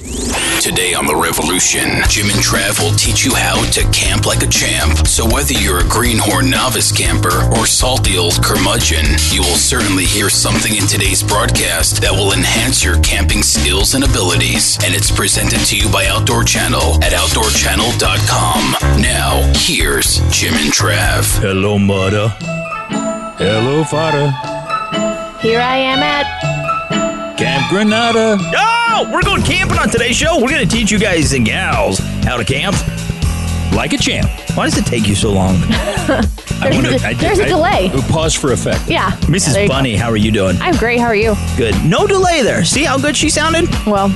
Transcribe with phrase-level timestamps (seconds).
[0.00, 4.46] Today on The Revolution, Jim and Trav will teach you how to camp like a
[4.46, 5.06] champ.
[5.06, 10.30] So whether you're a greenhorn novice camper or salty old curmudgeon, you will certainly hear
[10.30, 14.78] something in today's broadcast that will enhance your camping skills and abilities.
[14.84, 19.00] And it's presented to you by Outdoor Channel at OutdoorChannel.com.
[19.00, 21.40] Now, here's Jim and Trav.
[21.40, 22.28] Hello, mother.
[23.36, 24.32] Hello, father.
[25.40, 26.59] Here I am at.
[27.40, 28.36] Camp Granada.
[28.54, 30.36] Oh, we're going camping on today's show.
[30.42, 32.76] We're going to teach you guys and gals how to camp.
[33.74, 34.28] Like a champ.
[34.54, 35.58] Why does it take you so long?
[36.60, 37.90] There's, wanna- a, I did- there's a I- delay.
[37.94, 38.86] Oh, Pause for effect.
[38.86, 39.10] Yeah.
[39.12, 39.54] Yeah, there Mrs.
[39.54, 39.68] go.
[39.68, 40.58] Bunny, how are you doing?
[40.60, 41.00] I'm great.
[41.00, 41.34] How are you?
[41.56, 41.74] Good.
[41.84, 42.62] No delay there.
[42.64, 43.70] See how good she sounded?
[43.86, 44.08] Well,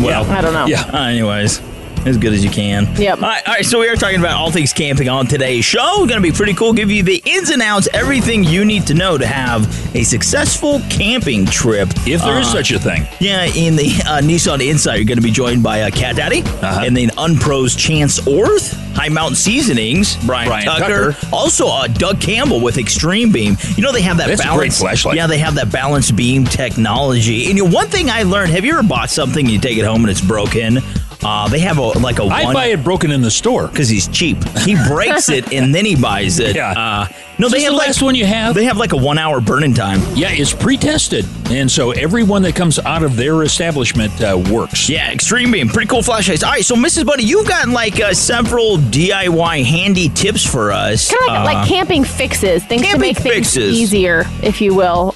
[0.00, 0.66] Well, I don't know.
[0.66, 0.84] Yeah.
[1.08, 1.60] Anyways,
[2.06, 2.86] as good as you can.
[2.96, 3.22] Yep.
[3.22, 3.64] All right, all right.
[3.64, 6.06] So we are talking about all things camping on today's show.
[6.06, 6.72] Going to be pretty cool.
[6.72, 9.64] Give you the ins and outs, everything you need to know to have
[9.96, 11.88] a successful camping trip.
[12.06, 13.06] If there is Uh, such a thing.
[13.20, 16.42] Yeah, in the uh, Nissan Insight, you're going to be joined by uh, Cat Daddy
[16.42, 16.82] Uh-huh.
[16.84, 21.26] and then Unpros Chance Orth, High Mountain Seasonings, Brian, Brian Tucker, Tucker.
[21.32, 23.56] also uh, Doug Campbell with Extreme Beam.
[23.76, 25.16] You know they have that That's balance flashlight.
[25.16, 27.46] Yeah, they have that balance beam technology.
[27.48, 29.78] And you know, one thing I learned: Have you ever bought something and you take
[29.78, 30.78] it home and it's broken?
[31.24, 33.68] Uh, they have a like a I one buy it broken in the store.
[33.68, 34.36] because he's cheap.
[34.58, 36.54] He breaks it and then he buys it.
[36.56, 36.70] Yeah.
[36.72, 37.08] Uh,
[37.38, 38.54] no, Is they this have the like, last one you have?
[38.54, 40.00] They have like a one hour burning time.
[40.14, 44.88] Yeah, it's pre-tested, and so everyone that comes out of their establishment uh, works.
[44.88, 46.44] Yeah, Extreme Beam, pretty cool flashlights.
[46.44, 47.04] All right, so Mrs.
[47.06, 51.10] Buddy, you've got like uh, several DIY handy tips for us.
[51.10, 54.72] kind of like, Uh, like camping fixes, things to camping make things easier, if you
[54.74, 55.14] will,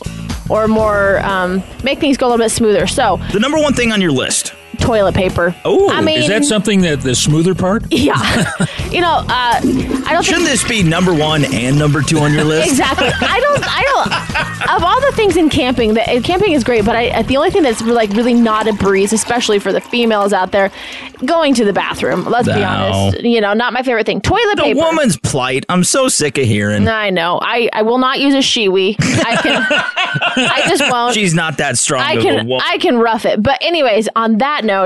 [0.48, 2.88] or more um, make things go a little bit smoother.
[2.88, 4.54] So, the number one thing on your list.
[4.88, 5.54] Toilet paper.
[5.66, 7.84] Oh, I mean, Is that something that the smoother part?
[7.92, 8.14] Yeah.
[8.90, 9.60] you know, uh, I
[10.12, 10.60] don't Shouldn't think.
[10.60, 12.70] this be number one and number two on your list?
[12.70, 13.08] Exactly.
[13.08, 13.64] I don't.
[13.66, 14.76] I don't.
[14.76, 17.62] Of all the things in camping, that camping is great, but I, the only thing
[17.64, 20.70] that's like really not a breeze, especially for the females out there,
[21.24, 22.24] going to the bathroom.
[22.24, 23.20] Let's be honest.
[23.22, 24.20] You know, not my favorite thing.
[24.22, 24.80] Toilet The paper.
[24.80, 25.66] woman's plight.
[25.68, 26.88] I'm so sick of hearing.
[26.88, 27.38] I know.
[27.42, 28.96] I, I will not use a Shewee.
[28.98, 29.66] I can.
[29.70, 31.14] I just won't.
[31.14, 32.64] She's not that strong I of a can woman.
[32.66, 33.42] I can rough it.
[33.42, 34.77] But anyways, on that note,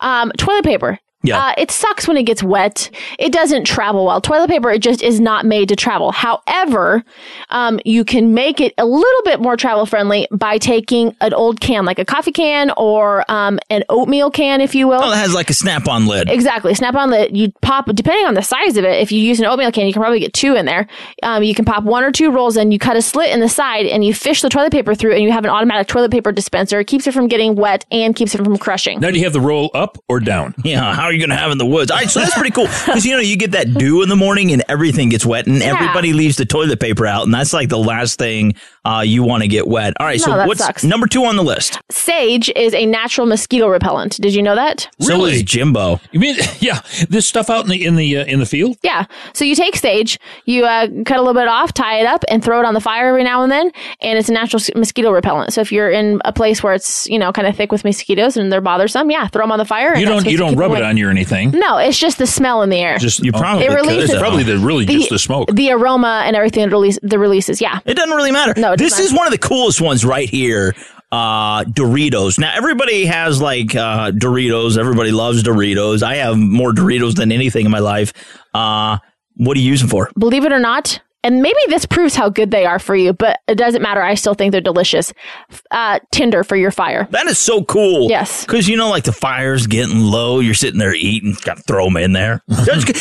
[0.00, 0.98] um, toilet paper.
[1.22, 1.38] Yeah.
[1.38, 2.90] Uh, it sucks when it gets wet.
[3.18, 4.20] It doesn't travel well.
[4.20, 6.12] Toilet paper, it just is not made to travel.
[6.12, 7.04] However,
[7.50, 11.60] um, you can make it a little bit more travel friendly by taking an old
[11.60, 15.02] can, like a coffee can or um, an oatmeal can, if you will.
[15.02, 16.30] oh, it has like a snap-on lid.
[16.30, 16.74] Exactly.
[16.74, 19.00] Snap on the you pop depending on the size of it.
[19.02, 20.86] If you use an oatmeal can, you can probably get two in there.
[21.22, 23.48] Um, you can pop one or two rolls and you cut a slit in the
[23.48, 26.32] side and you fish the toilet paper through and you have an automatic toilet paper
[26.32, 26.80] dispenser.
[26.80, 29.00] It keeps it from getting wet and keeps it from crushing.
[29.00, 30.54] Now, do you have the roll up or down?
[30.64, 31.90] Yeah, how are you going to have in the woods?
[31.90, 34.16] All right, so that's pretty cool because you know you get that dew in the
[34.16, 37.68] morning and everything gets wet, and everybody leaves the toilet paper out, and that's like
[37.68, 38.54] the last thing
[38.84, 39.94] uh, you want to get wet.
[40.00, 40.84] All right, No, so what's sucks.
[40.84, 41.78] number two on the list?
[41.90, 44.20] Sage is a natural mosquito repellent.
[44.20, 44.88] Did you know that?
[45.00, 45.32] So Really?
[45.34, 46.00] is Jimbo.
[46.12, 48.76] You mean, yeah, this stuff out in the in the uh, in the field?
[48.82, 49.04] Yeah.
[49.34, 52.42] So you take sage, you uh, cut a little bit off, tie it up, and
[52.42, 53.70] throw it on the fire every now and then.
[54.00, 55.52] And it's a natural mosquito repellent.
[55.52, 58.36] So if you're in a place where it's you know kind of thick with mosquitoes
[58.36, 59.96] and they're bothersome, yeah, throw them on the fire.
[59.96, 60.84] You that's don't you don't rub it away.
[60.88, 61.50] on you or anything.
[61.50, 62.98] No, it's just the smell in the air.
[62.98, 65.50] Just You oh, probably It releases- It's probably the really just the smoke.
[65.52, 67.60] the aroma and everything that release the releases.
[67.60, 67.80] Yeah.
[67.84, 68.54] It doesn't really matter.
[68.60, 70.74] No, it this doesn't is one of the coolest ones right here.
[71.12, 72.38] Uh, Doritos.
[72.38, 74.78] Now everybody has like uh, Doritos.
[74.78, 76.04] Everybody loves Doritos.
[76.04, 78.12] I have more Doritos than anything in my life.
[78.54, 78.98] Uh,
[79.36, 80.10] what do you use them for?
[80.16, 83.40] Believe it or not, and maybe this proves how good they are for you, but
[83.46, 84.02] it doesn't matter.
[84.02, 85.12] I still think they're delicious.
[85.70, 87.06] Uh, Tinder for your fire.
[87.10, 88.08] That is so cool.
[88.08, 88.44] Yes.
[88.44, 90.40] Because, you know, like the fire's getting low.
[90.40, 91.36] You're sitting there eating.
[91.44, 92.42] Got to throw them in there.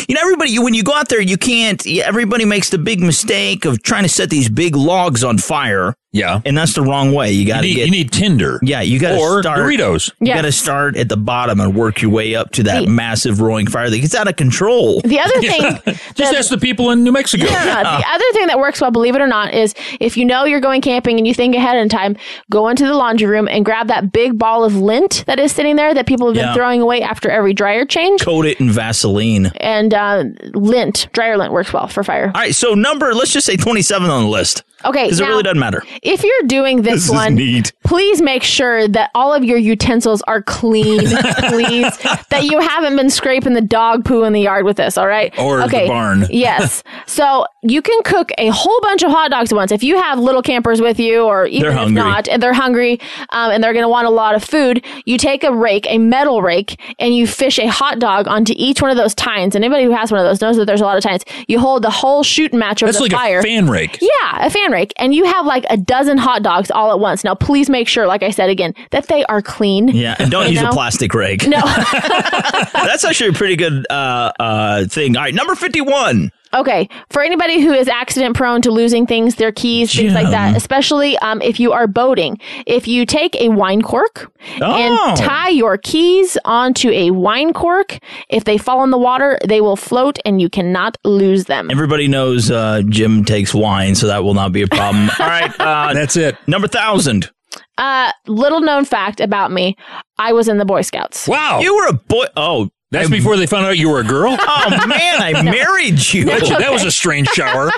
[0.10, 3.00] You know, everybody, you, when you go out there, you can't, everybody makes the big
[3.00, 5.96] mistake of trying to set these big logs on fire.
[6.12, 6.42] Yeah.
[6.46, 7.32] And that's the wrong way.
[7.32, 7.86] You got You to need, get.
[7.86, 8.60] you need Tinder.
[8.64, 9.60] yeah, you got to or start.
[9.60, 10.10] Doritos.
[10.20, 10.36] You Yes.
[10.38, 13.42] got to start at the bottom and work your way up to that The- massive
[13.42, 15.02] roaring fire that gets out of control.
[15.02, 15.62] The other thing,
[16.16, 17.46] Just that- ask the people in New Mexico.
[17.46, 20.46] Yeah, the other thing that works well, believe it or not, is if you know
[20.46, 22.18] you're going camping and you think ahead in time,
[22.50, 25.76] go into the laundry room and grab that big ball of lint that is sitting
[25.76, 26.54] there that people have been Yeah.
[26.54, 28.22] throwing away after every dryer change.
[28.22, 29.52] Coat it in Vaseline.
[29.58, 30.24] And uh,
[30.54, 32.32] lint, dryer lint works well for fire.
[32.34, 34.64] All right, so number, let's just say 27 on the list.
[34.86, 35.84] Okay, Because it really doesn't matter.
[36.02, 37.74] If you're doing this, This one, neat.
[37.84, 41.00] please make sure that all of your utensils are clean,
[41.50, 41.98] please.
[42.30, 45.38] That you haven't been scraping the dog poo in the yard with this, all right?
[45.38, 45.88] Or the okay.
[45.88, 46.26] barn.
[46.30, 46.84] yes.
[47.08, 49.72] So you can cook a whole bunch of hot dogs at once.
[49.72, 52.02] If you have little campers with you, or even They're if hungry.
[52.02, 53.00] not, and they're hungry
[53.32, 55.98] um, and they're going to want a lot of food, you take a rake, a
[55.98, 59.56] metal rake, and you fish a hot dog onto each one of those tines.
[59.56, 61.26] And anybody who has one of those knows that there's a lot of tines.
[61.48, 63.40] You hold the whole shooting match over That's the like fire.
[63.40, 63.98] a fan rake.
[64.02, 67.24] Yeah, a fan And you have like a dozen hot dogs all at once.
[67.24, 69.90] Now, please make sure, like I said again, that they are clean.
[69.90, 70.70] Yeah, and don't use know?
[70.70, 71.48] a plastic rake.
[71.48, 71.62] No.
[72.74, 75.16] That's actually a pretty good uh, uh, thing.
[75.18, 76.32] All right, number 51.
[76.54, 76.88] Okay.
[77.10, 81.18] For anybody who is accident prone to losing things, their keys, things like that, especially
[81.20, 84.32] um, if you are boating, if you take a wine cork
[84.62, 84.74] Oh.
[84.74, 87.98] and tie your keys onto a wine cork,
[88.30, 91.70] if they fall in the water, they will float and you cannot lose them.
[91.70, 95.10] Everybody knows uh, Jim takes wine, so that will not be a problem.
[95.20, 96.38] All right, uh, That's it.
[96.48, 97.30] number 1,000.
[97.78, 99.76] Uh, little known fact about me,
[100.18, 101.28] I was in the Boy Scouts.
[101.28, 101.60] Wow.
[101.62, 102.26] You were a boy.
[102.36, 104.36] Oh, That's before they found out you were a girl?
[104.40, 106.26] oh man, I married you.
[106.26, 107.70] That, that was a strange shower.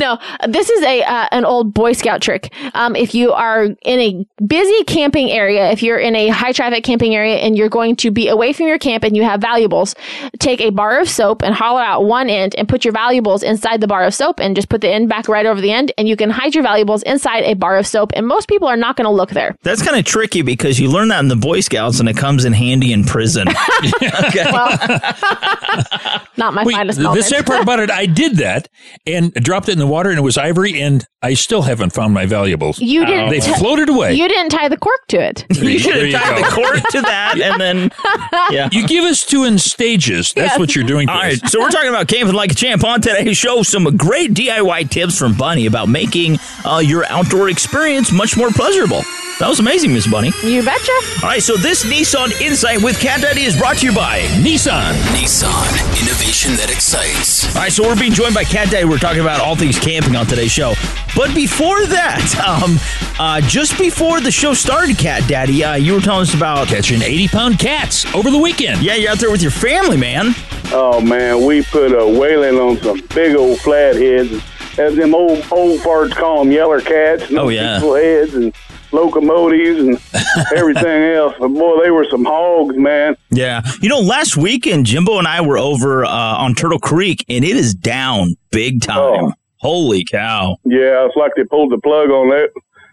[0.00, 0.18] no,
[0.48, 2.52] this is a uh, an old Boy Scout trick.
[2.74, 6.82] Um, if you are in a busy camping area, if you're in a high traffic
[6.82, 9.94] camping area and you're going to be away from your camp and you have valuables,
[10.40, 13.80] take a bar of soap and hollow out one end and put your valuables inside
[13.80, 16.08] the bar of soap and just put the end back right over the end and
[16.08, 18.96] you can hide your valuables inside a bar of soap and most people are not
[18.96, 19.56] going to look there.
[19.62, 22.44] That's kind of tricky because you learn that in the Boy Scouts and it comes
[22.44, 23.46] in handy in prison.
[23.46, 24.47] okay.
[24.52, 24.68] Well,
[26.36, 27.24] not my Wait, finest the moment.
[27.24, 28.68] sad part about it, I did that
[29.06, 32.14] and dropped it in the water and it was ivory and I still haven't found
[32.14, 32.78] my valuables.
[32.80, 33.30] you didn't.
[33.30, 34.14] They t- floated away.
[34.14, 35.44] you didn't tie the cork to it.
[35.50, 37.90] you should have tied the cork to that and then,
[38.50, 38.68] yeah.
[38.72, 40.32] You give us two in stages.
[40.32, 40.58] That's Yes.
[40.58, 41.08] what you're doing.
[41.08, 41.42] To All us.
[41.42, 43.62] right, so we're talking about camping like a champ on today's show.
[43.62, 49.02] Some great DIY tips from Bunny about making uh, your outdoor experience much more pleasurable.
[49.38, 50.32] That was amazing, Miss Bunny.
[50.42, 50.90] You betcha.
[51.22, 54.22] All right, so this Nissan Insight with Cat Daddy is brought to you by.
[54.42, 54.94] Nissan.
[55.14, 55.70] Nissan,
[56.02, 57.46] innovation that excites.
[57.54, 58.84] All right, so we're being joined by Cat Daddy.
[58.84, 60.74] We're talking about all things camping on today's show.
[61.14, 62.18] But before that,
[62.64, 62.78] um,
[63.24, 66.66] uh, just before the show started, Cat Daddy, uh, you were telling us about.
[66.66, 68.82] Catching 80 pound cats over the weekend.
[68.82, 70.34] Yeah, you're out there with your family, man.
[70.72, 74.42] Oh man, we put a whaling on some big old flatheads,
[74.78, 77.28] as them old old farts call them, yeller cats.
[77.30, 77.78] And Oh, yeah.
[77.78, 78.52] heads and
[78.92, 80.00] locomotives and
[80.56, 81.34] everything else.
[81.38, 83.16] But boy, they were some hogs, man.
[83.30, 83.62] Yeah.
[83.80, 87.56] You know, last weekend, Jimbo and I were over uh, on Turtle Creek, and it
[87.56, 89.24] is down big time.
[89.24, 89.32] Oh.
[89.60, 90.56] Holy cow.
[90.64, 92.50] Yeah, it's like they pulled the plug on that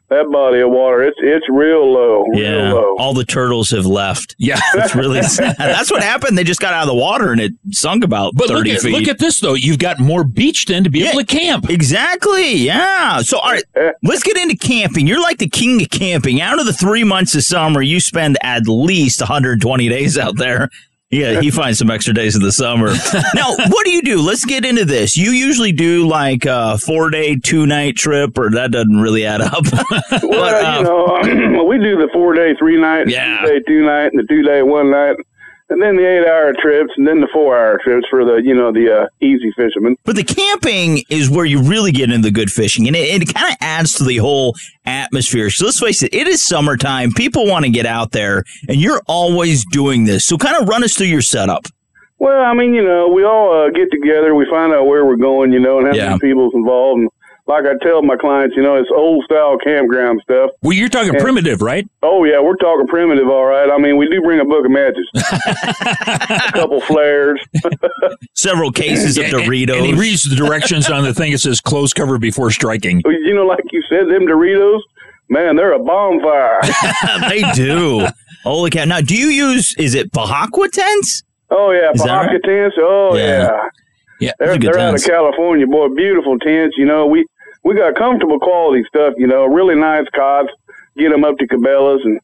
[0.09, 1.01] that body of water.
[1.03, 2.73] It's it's real low, real Yeah.
[2.73, 2.95] low.
[2.99, 4.35] All the turtles have left.
[4.45, 4.59] Yeah.
[4.75, 5.55] It's really sad.
[5.57, 6.37] That's what happened.
[6.37, 8.81] They just got out of the water and it sunk about But 30 look at,
[8.83, 8.91] feet.
[8.93, 9.55] look at this, though.
[9.55, 11.69] You've got more beach then to be able to camp.
[11.69, 12.55] Exactly.
[12.57, 13.21] Yeah.
[13.21, 13.91] So, all right, eh.
[14.03, 15.07] let's get into camping.
[15.07, 16.41] You're like the king of camping.
[16.41, 20.69] Out of the three months of summer, you spend at least 120 days out there.
[21.11, 22.87] Yeah, he finds some extra days in the summer.
[23.35, 24.21] now, what do you do?
[24.21, 25.15] Let's get into this.
[25.15, 29.41] You usually do like a four day, two night trip, or that doesn't really add
[29.41, 29.63] up.
[29.71, 33.41] but, Well, uh, you know, we do the four day, three night, Yeah.
[33.41, 35.15] two day, two night, and the two day, one night,
[35.69, 38.53] and then the eight hour trips, and then the four hour trips for the you
[38.55, 39.95] know the uh, easy fishermen.
[40.03, 43.33] But the camping is where you really get into the good fishing, and it, it
[43.33, 44.53] kind of adds to the whole
[44.85, 45.49] atmosphere.
[45.49, 47.11] So let's face it, it is summertime.
[47.11, 50.25] People want to get out there, and you're always doing this.
[50.25, 51.65] So kind of run us through your setup.
[52.17, 55.17] Well, I mean, you know, we all uh, get together, we find out where we're
[55.17, 56.05] going, you know, and how Yeah.
[56.09, 57.01] many people's involved.
[57.01, 57.09] And
[57.47, 60.49] like I tell my clients, you know, it's old style campground stuff.
[60.63, 61.87] Well, you're talking primitive, right?
[62.01, 63.69] Oh yeah, we're talking primitive, all right.
[63.69, 67.39] I mean, we do bring a book of matches, a couple flares.
[68.33, 69.77] Several cases of And- and- Doritos.
[69.77, 71.31] And he reads the directions on the thing.
[71.31, 73.01] It says close cover before striking.
[73.05, 74.79] you know, like you said, them Doritos,
[75.29, 76.59] man, they're a bonfire.
[77.29, 78.07] they do.
[78.43, 78.85] Holy cow!
[78.85, 79.73] Now, do you use?
[79.77, 81.23] Is it Bahakwa tents?
[81.49, 82.41] Oh yeah, Is that right?
[82.43, 82.75] tents.
[82.79, 83.23] Oh Yeah.
[83.43, 83.57] yeah.
[84.19, 84.31] Yeah.
[84.39, 85.07] They're, they're out of tents.
[85.07, 85.87] California, boy.
[85.95, 86.75] Beautiful tents.
[86.77, 87.25] You know, we
[87.65, 89.15] we got comfortable quality stuff.
[89.17, 90.53] You know, really nice cots.
[90.95, 92.19] Get them up to Cabela's and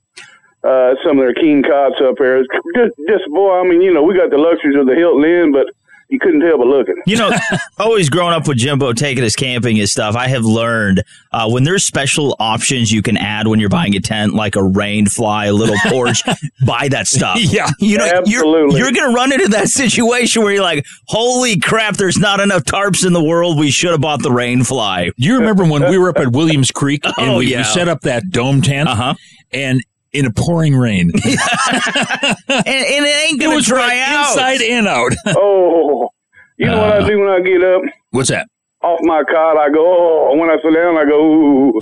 [0.63, 2.41] uh, some of their King cots up there.
[2.75, 3.59] Just, just boy.
[3.59, 5.67] I mean, you know, we got the luxuries of the Hilton Inn, but
[6.11, 6.95] you couldn't tell by looking.
[7.07, 7.31] You know,
[7.79, 11.63] always growing up with Jimbo taking us camping and stuff, I have learned uh, when
[11.63, 15.45] there's special options you can add when you're buying a tent, like a rain fly,
[15.45, 16.21] a little porch,
[16.65, 17.37] buy that stuff.
[17.39, 17.69] Yeah.
[17.79, 18.77] You know, Absolutely.
[18.77, 22.39] you're, you're going to run into that situation where you're like, holy crap, there's not
[22.39, 23.57] enough tarps in the world.
[23.57, 25.11] We should have bought the rain fly.
[25.17, 27.59] You remember when we were up at Williams Creek and Oh, we, yeah.
[27.59, 29.13] we set up that dome tent Uh-huh.
[29.53, 29.81] and
[30.13, 31.11] in a pouring rain.
[32.47, 34.31] And, and it ain't going to was dry right out.
[34.31, 35.13] inside and out.
[35.27, 36.09] Oh,
[36.57, 37.05] you know what Uh.
[37.05, 37.81] I do when I get up?
[38.11, 38.47] What's that?
[38.83, 40.35] Off my cot, I go, oh.
[40.35, 41.79] When I sit down, I go, ooh.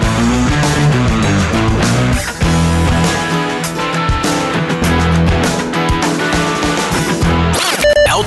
[0.03, 0.90] Thank you.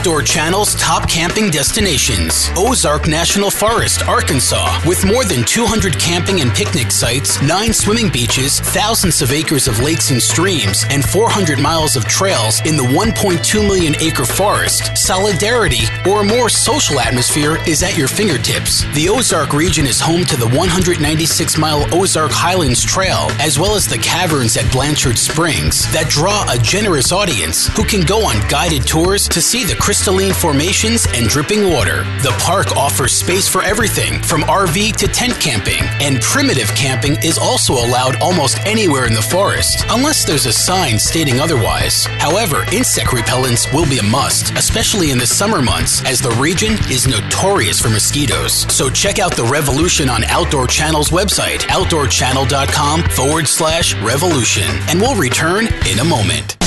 [0.05, 6.53] Outdoor Channel's top camping destinations Ozark National Forest, Arkansas, with more than 200 camping and
[6.53, 11.97] picnic sites, 9 swimming beaches, thousands of acres of lakes and streams, and 400 miles
[11.97, 14.95] of trails in the 1.2 million acre forest.
[14.95, 18.85] Solidarity, or a more social atmosphere, is at your fingertips.
[18.93, 23.87] The Ozark region is home to the 196 mile Ozark Highlands Trail, as well as
[23.87, 28.87] the caverns at Blanchard Springs, that draw a generous audience who can go on guided
[28.87, 32.03] tours to see the crystalline formations and dripping water.
[32.25, 37.39] The park offers space for everything from RV to tent camping, and primitive camping is
[37.39, 42.07] also allowed almost anywhere in the forest, unless there's a sign stating otherwise.
[42.19, 46.73] However, insect repellents will be a must, especially in the summer months, as the region
[46.91, 48.67] is notorious for mosquitoes.
[48.75, 55.15] So check out the revolution on Outdoor Channel's website, outdoorchannel.com forward slash revolution, and we'll
[55.15, 56.64] return in a moment.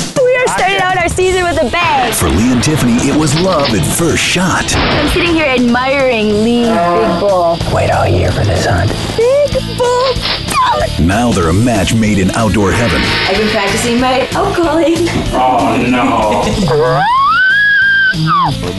[0.55, 2.13] We are out our season with a bang.
[2.13, 4.73] For Lee and Tiffany, it was love at first shot.
[4.75, 7.57] I'm sitting here admiring Lee Big Bull.
[7.73, 8.89] Wait all year for this hunt.
[9.17, 11.05] Big Bull.
[11.05, 13.01] Now they're a match made in outdoor heaven.
[13.27, 14.95] I've been practicing my elk calling.
[15.33, 16.43] Oh no.
[16.71, 17.01] We're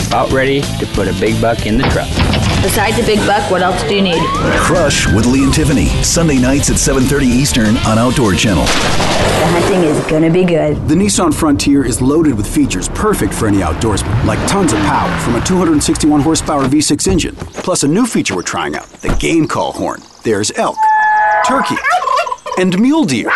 [0.06, 2.08] about ready to put a big buck in the truck.
[2.62, 4.20] Besides a big buck, what else do you need?
[4.58, 5.86] Crush with Lee and Tiffany.
[6.02, 8.64] Sunday nights at 7:30 Eastern on Outdoor Channel.
[8.64, 10.88] The hunting is gonna be good.
[10.88, 15.16] The Nissan Frontier is loaded with features perfect for any outdoorsman, like tons of power
[15.20, 17.36] from a 261 horsepower V6 engine.
[17.36, 20.02] Plus a new feature we're trying out, the game call horn.
[20.24, 20.76] There's elk,
[21.46, 21.76] turkey,
[22.58, 23.30] and mule deer.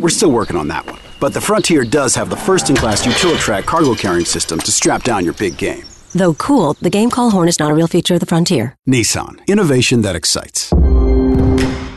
[0.00, 1.00] We're still working on that one.
[1.18, 5.34] But the Frontier does have the first-in-class Utilitrack cargo carrying system to strap down your
[5.34, 5.84] big game.
[6.12, 8.76] Though cool, the game call horn is not a real feature of the Frontier.
[8.88, 10.72] Nissan, innovation that excites.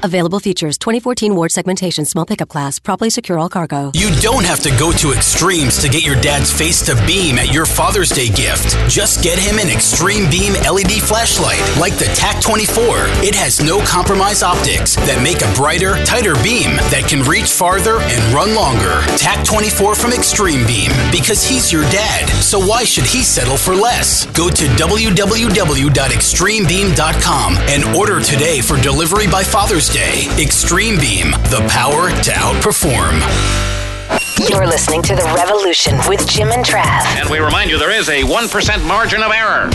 [0.04, 3.90] Available features 2014 Ward segmentation, small pickup class, properly secure all cargo.
[3.94, 7.54] You don't have to go to extremes to get your dad's face to beam at
[7.54, 8.76] your Father's Day gift.
[8.90, 12.84] Just get him an Extreme Beam LED flashlight like the TAC 24.
[13.24, 18.02] It has no compromise optics that make a brighter, tighter beam that can reach farther
[18.02, 19.00] and run longer.
[19.16, 22.28] TAC 24 from Extreme Beam because he's your dad.
[22.44, 24.26] So why should he settle for less?
[24.36, 29.93] Go to www.extremebeam.com and order today for delivery by Father's Day.
[29.96, 33.20] Extreme Beam, the power to outperform.
[34.50, 37.06] You're listening to The Revolution with Jim and Trav.
[37.22, 39.70] And we remind you there is a 1% margin of error.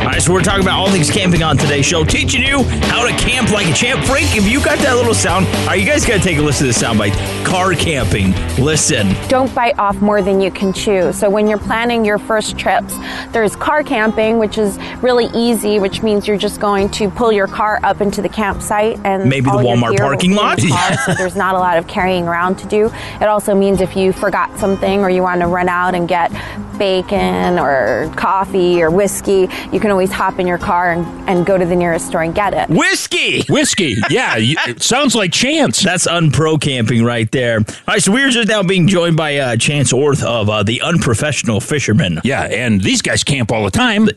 [0.00, 3.06] All right, so we're talking about all things camping on today's show, teaching you how
[3.06, 4.02] to camp like a champ.
[4.06, 6.40] Frank, if you got that little sound, all right, you guys got to take a
[6.40, 7.12] listen to this sound bite.
[7.44, 8.32] Car camping.
[8.56, 9.14] Listen.
[9.28, 11.12] Don't bite off more than you can chew.
[11.12, 12.96] So when you're planning your first trips,
[13.32, 17.46] there's car camping, which is really easy, which means you're just going to pull your
[17.46, 20.56] car up into the campsite and Maybe the Walmart parking lot?
[20.56, 22.86] the car, so there's not a lot of carrying around to do.
[23.20, 26.32] It also means if you forgot something or you want to run out and get
[26.78, 31.58] bacon or coffee or whiskey, you can always hop in your car and, and go
[31.58, 32.68] to the nearest store and get it.
[32.68, 33.42] Whiskey.
[33.48, 33.96] Whiskey.
[34.10, 34.36] Yeah.
[34.36, 35.82] You, it sounds like Chance.
[35.82, 37.58] That's unpro camping right there.
[37.58, 40.80] All right, so we're just now being joined by uh, Chance Orth of uh, the
[40.82, 42.20] Unprofessional Fisherman.
[42.24, 44.08] Yeah, and these guys camp all the time,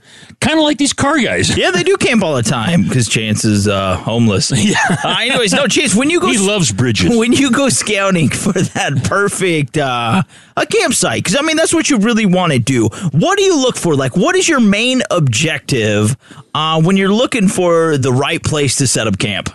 [0.41, 1.55] kind of like these car guys.
[1.57, 4.51] Yeah, they do camp all the time because Chance is uh, homeless.
[4.63, 4.77] Yeah.
[5.03, 7.17] Uh, anyways, no, Chance, when you go, He loves bridges.
[7.23, 10.23] When you go scouting for that perfect uh,
[10.55, 12.87] a campsite, because I mean that's what you really want to do.
[13.11, 13.95] What do you look for?
[13.95, 18.87] Like, what is your main objective uh, when you're looking for the right place to
[18.87, 19.49] set up camp?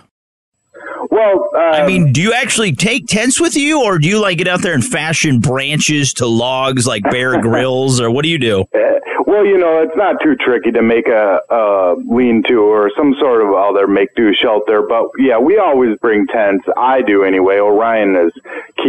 [1.11, 4.47] Well, I mean, do you actually take tents with you, or do you like get
[4.47, 8.61] out there and fashion branches to logs like Bear Grylls, or what do you do?
[8.73, 13.15] Uh, well, you know, it's not too tricky to make a, a lean-to or some
[13.19, 14.81] sort of other make-do shelter.
[14.81, 16.65] But yeah, we always bring tents.
[16.77, 17.57] I do anyway.
[17.57, 18.33] Orion is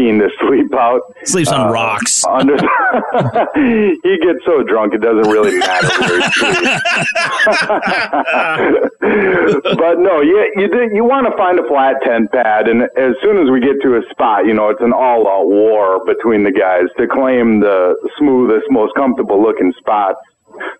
[0.01, 1.03] keen to sleep out.
[1.25, 2.25] Sleeps on uh, rocks.
[2.29, 2.57] Under
[3.55, 6.29] he gets so drunk it doesn't really matter where he
[9.77, 13.15] but no, you you do- you want to find a flat tent pad, and as
[13.23, 16.53] soon as we get to a spot, you know, it's an all-out war between the
[16.53, 20.19] guys to claim the smoothest, most comfortable-looking spots.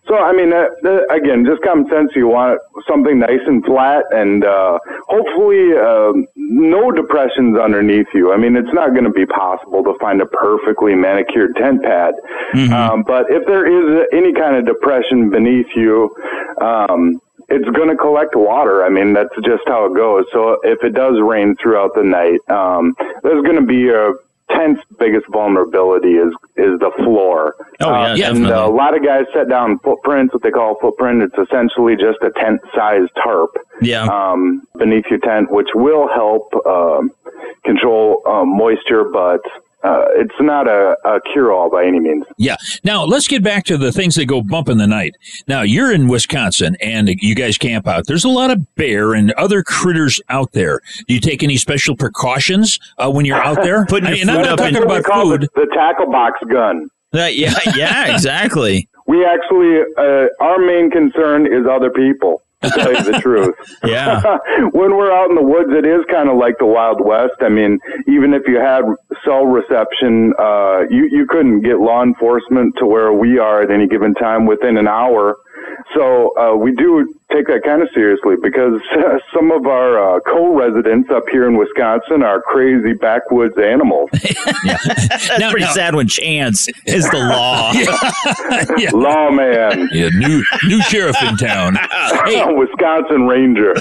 [0.09, 2.11] So, I mean, uh, uh, again, just common sense.
[2.17, 8.33] You want something nice and flat, and uh, hopefully, uh, no depressions underneath you.
[8.33, 12.15] I mean, it's not going to be possible to find a perfectly manicured tent pad,
[12.73, 16.15] um, but if there is any kind of depression beneath you,
[16.61, 18.85] um, it's going to collect water.
[18.85, 20.25] I mean, that's just how it goes.
[20.33, 24.13] So if it does rain throughout the night, um, there's going to be a
[24.51, 27.55] tent's biggest vulnerability is is the floor.
[27.81, 28.43] Oh, yeah, Um, definitely.
[28.45, 31.23] and uh, a lot of guys set down footprints, what they call a footprint.
[31.23, 34.05] It's essentially just a tent-sized tarp Yeah.
[34.05, 37.11] um, beneath your tent, which will help um,
[37.65, 39.41] control um, moisture, but
[39.83, 42.25] uh, it's not a, a cure-all by any means.
[42.37, 42.57] Yeah.
[42.85, 45.15] Now let's get back to the things that go bump in the night.
[45.49, 48.07] Now you're in Wisconsin and you guys camp out.
[48.07, 50.81] There's a lot of bear and other critters out there.
[51.09, 53.87] Do you take any special precautions uh, when you're out there?
[53.89, 55.45] Putting I your mean, I'm food not up talking in- about food.
[55.45, 56.89] it the tackle box gun.
[57.13, 58.89] Uh, yeah, yeah, exactly.
[59.07, 62.43] We actually, uh, our main concern is other people.
[62.63, 63.55] To tell you the truth.
[63.85, 64.21] Yeah.
[64.73, 67.41] when we're out in the woods, it is kind of like the Wild West.
[67.41, 68.83] I mean, even if you had
[69.25, 73.87] cell reception, uh, you, you couldn't get law enforcement to where we are at any
[73.89, 75.37] given time within an hour.
[75.95, 78.81] So, uh, we do take that kind of seriously because
[79.35, 84.11] some of our, uh, co-residents up here in Wisconsin are crazy backwoods animals.
[84.65, 87.73] That's pretty sad when Chance is the law.
[88.79, 88.91] yeah.
[88.93, 89.89] Lawman.
[89.93, 91.77] Yeah, new new sheriff in town.
[92.25, 93.75] Hey, Wisconsin Ranger.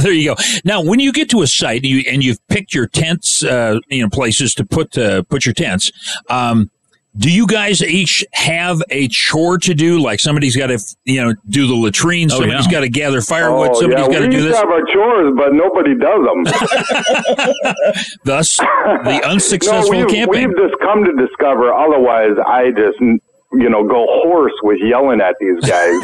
[0.00, 0.42] there you go.
[0.64, 3.80] Now, when you get to a site and, you, and you've picked your tents, uh,
[3.88, 5.90] you know, places to put uh, put your tents,
[6.30, 6.70] um,
[7.18, 10.00] do you guys each have a chore to do?
[10.00, 12.30] Like somebody's got to, you know, do the latrine.
[12.30, 12.72] Oh, Somebody's yeah.
[12.72, 13.70] got to gather firewood.
[13.70, 14.12] Oh, somebody's yeah.
[14.12, 14.52] got to do this.
[14.52, 16.44] to have our chores, but nobody does them.
[18.24, 20.48] Thus, the unsuccessful no, we've, camping.
[20.48, 21.72] We've just come to discover.
[21.72, 26.02] Otherwise, I just you know go hoarse with yelling at these guys.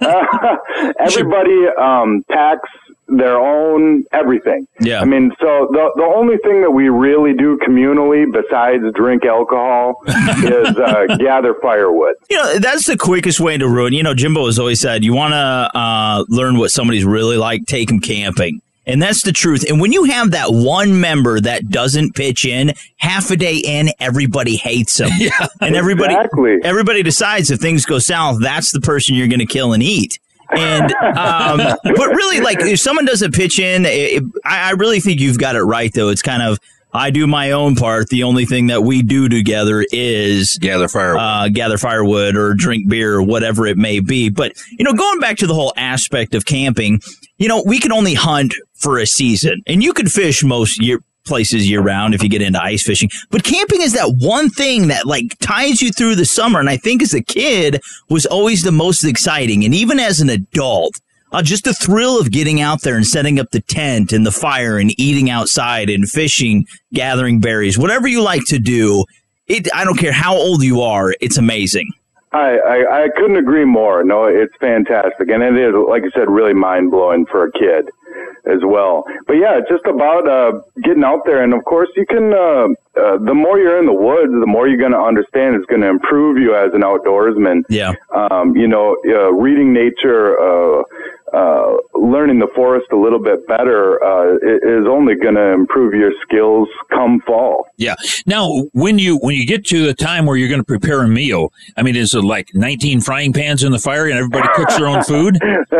[0.98, 2.68] everybody um, packs
[3.16, 4.66] their own everything.
[4.80, 5.00] Yeah.
[5.00, 10.02] I mean, so the the only thing that we really do communally besides drink alcohol
[10.06, 12.14] is uh, gather firewood.
[12.28, 13.92] You know, that's the quickest way to ruin.
[13.92, 17.66] You know, Jimbo has always said you want to uh, learn what somebody's really like,
[17.66, 18.60] take them camping.
[18.86, 19.64] And that's the truth.
[19.68, 23.90] And when you have that one member that doesn't pitch in, half a day in,
[24.00, 25.10] everybody hates him.
[25.18, 25.46] Yeah.
[25.60, 26.56] And everybody, Exactly.
[26.64, 30.18] everybody decides if things go south, that's the person you're going to kill and eat.
[30.52, 35.20] And um, but really, like if someone doesn't pitch in, it, I, I really think
[35.20, 35.92] you've got it right.
[35.92, 36.58] Though it's kind of
[36.92, 38.08] I do my own part.
[38.08, 42.88] The only thing that we do together is gather firewood, uh, gather firewood, or drink
[42.88, 44.28] beer, or whatever it may be.
[44.28, 47.00] But you know, going back to the whole aspect of camping,
[47.38, 51.00] you know, we can only hunt for a season, and you can fish most year
[51.24, 53.10] places year round if you get into ice fishing.
[53.30, 56.60] But camping is that one thing that like ties you through the summer.
[56.60, 59.64] And I think as a kid was always the most exciting.
[59.64, 60.94] And even as an adult,
[61.32, 64.32] uh, just the thrill of getting out there and setting up the tent and the
[64.32, 69.04] fire and eating outside and fishing, gathering berries, whatever you like to do.
[69.46, 71.14] It, I don't care how old you are.
[71.20, 71.92] It's amazing.
[72.32, 74.04] I, I, I couldn't agree more.
[74.04, 75.28] No, it's fantastic.
[75.30, 77.90] And it is, like I said, really mind blowing for a kid
[78.46, 79.04] as well.
[79.26, 81.42] But yeah, it's just about, uh, getting out there.
[81.42, 84.66] And of course, you can, uh, uh, the more you're in the woods, the more
[84.66, 87.64] you're going to understand it's going to improve you as an outdoorsman.
[87.68, 87.94] Yeah.
[88.12, 90.82] Um, you know, uh, reading nature, uh,
[91.32, 96.12] uh, learning the forest a little bit better uh, is only going to improve your
[96.22, 97.66] skills come fall.
[97.76, 97.94] Yeah.
[98.26, 101.08] Now, when you when you get to the time where you're going to prepare a
[101.08, 104.76] meal, I mean, is it like 19 frying pans in the fire and everybody cooks
[104.76, 105.38] their own food?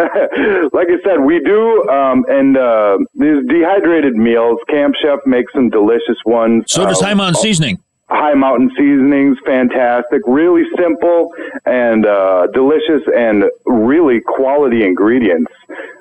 [0.73, 4.59] like I said, we do, um, and uh, these dehydrated meals.
[4.69, 6.65] Camp Chef makes some delicious ones.
[6.69, 7.79] So does Uh, High Seasoning.
[8.11, 11.33] High Mountain Seasonings, fantastic, really simple
[11.65, 15.53] and uh, delicious, and really quality ingredients.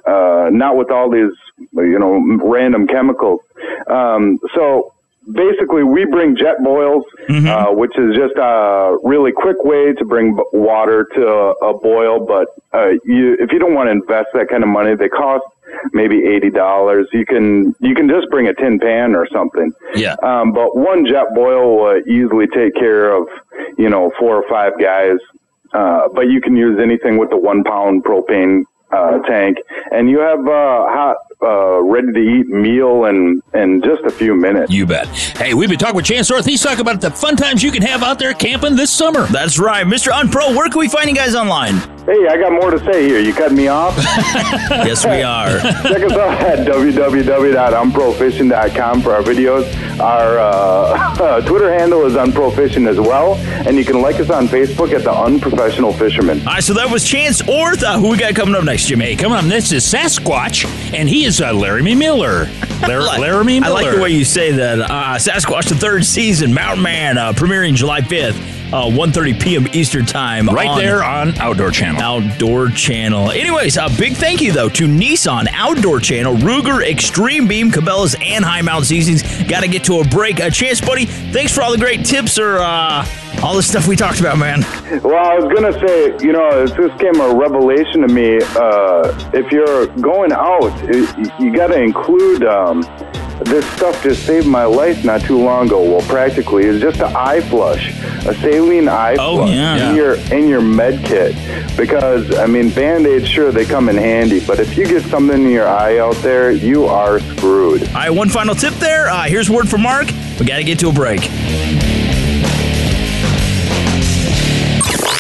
[0.06, 1.32] Uh, not with all these,
[1.74, 3.41] you know, random chemicals.
[3.88, 4.93] Um, so
[5.32, 7.04] basically, we bring Jetboils,
[7.48, 12.26] uh, which is just a really quick way to bring water to a, a boil.
[12.26, 15.45] But uh, you, if you don't want to invest that kind of money, they cost
[15.93, 17.08] maybe eighty dollars.
[17.13, 19.71] You can you can just bring a tin pan or something.
[19.95, 20.15] Yeah.
[20.23, 23.27] Um, but one Jetboil will easily take care of
[23.77, 25.17] you know four or five guys.
[25.73, 29.58] Uh, but you can use anything with the one pound propane uh, tank,
[29.91, 34.36] and you have uh, hot, uh, ready to eat meal in in just a few
[34.36, 34.71] minutes.
[34.71, 35.08] You bet.
[35.08, 36.45] Hey, we've been talking with Chance Orth.
[36.45, 39.25] He's talking about the fun times you can have out there camping this summer.
[39.28, 39.86] That's right.
[39.86, 40.12] Mr.
[40.12, 41.75] Unpro, where can we find you guys online?
[42.06, 43.19] Hey, I got more to say here.
[43.19, 43.95] You cut me off?
[44.69, 45.60] yes, we are.
[45.60, 49.99] Check us out at www.unprofishing.com for our videos.
[49.99, 53.36] Our uh, Twitter handle is unprofishing as well,
[53.67, 56.39] and you can like us on Facebook at the Unprofessional Fisherman.
[56.39, 57.84] All right, so that was Chance Orth.
[57.84, 59.06] Uh, who we got coming up next, Jimmy?
[59.06, 59.47] Hey, come on.
[59.47, 62.46] This is Sasquatch, and he is uh, Laramie Miller.
[62.82, 63.72] Lar- Laramie Miller.
[63.72, 64.80] I like the way you say that.
[64.82, 68.59] Uh, Sasquatch, the third season, Mountain Man, uh, premiering July 5th.
[68.71, 69.67] Uh, 1.30 p.m.
[69.73, 70.47] Eastern Time.
[70.47, 71.99] Right there on Outdoor Channel.
[72.01, 73.32] Outdoor Channel.
[73.32, 78.45] Anyways, a big thank you, though, to Nissan, Outdoor Channel, Ruger, Extreme Beam, Cabela's, and
[78.45, 79.23] High Mountain Seasons.
[79.49, 80.39] Got to get to a break.
[80.39, 81.05] A chance, buddy.
[81.05, 83.08] Thanks for all the great tips or uh,
[83.41, 84.62] all the stuff we talked about, man.
[85.01, 88.38] Well, I was gonna say, you know, this came a revelation to me.
[88.55, 92.82] Uh, if you're going out, it, you got to include um,
[93.45, 94.02] this stuff.
[94.04, 95.82] Just saved my life not too long ago.
[95.84, 97.91] Well, practically, it's just an eye flush,
[98.25, 99.89] a saline eye Oh, flush yeah.
[99.89, 101.36] in your in your med kit.
[101.78, 105.43] Because I mean, band aids, sure they come in handy, but if you get something
[105.45, 107.84] in your eye out there, you are screwed.
[107.89, 109.10] All right, one final tip there.
[109.10, 110.08] Uh, here's word from Mark.
[110.39, 111.21] We got to get to a break.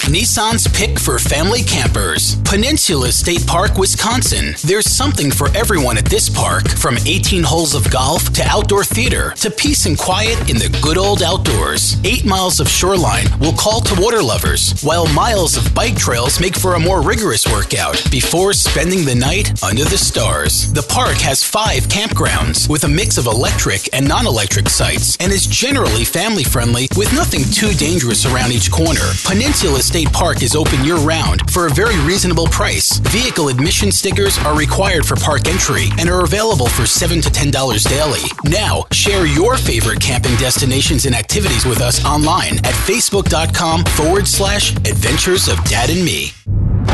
[0.09, 2.41] Nissan's pick for family campers.
[2.41, 4.55] Peninsula State Park, Wisconsin.
[4.63, 9.33] There's something for everyone at this park, from 18 holes of golf to outdoor theater
[9.35, 11.95] to peace and quiet in the good old outdoors.
[12.03, 16.55] Eight miles of shoreline will call to water lovers, while miles of bike trails make
[16.55, 20.73] for a more rigorous workout before spending the night under the stars.
[20.73, 25.31] The park has five campgrounds with a mix of electric and non electric sites and
[25.31, 29.05] is generally family friendly with nothing too dangerous around each corner.
[29.23, 32.97] Peninsula State Park is open year round for a very reasonable price.
[33.09, 37.89] Vehicle admission stickers are required for park entry and are available for 7 to $10
[37.89, 38.29] daily.
[38.45, 44.75] Now, share your favorite camping destinations and activities with us online at facebook.com forward slash
[44.77, 46.31] adventures of dad and me.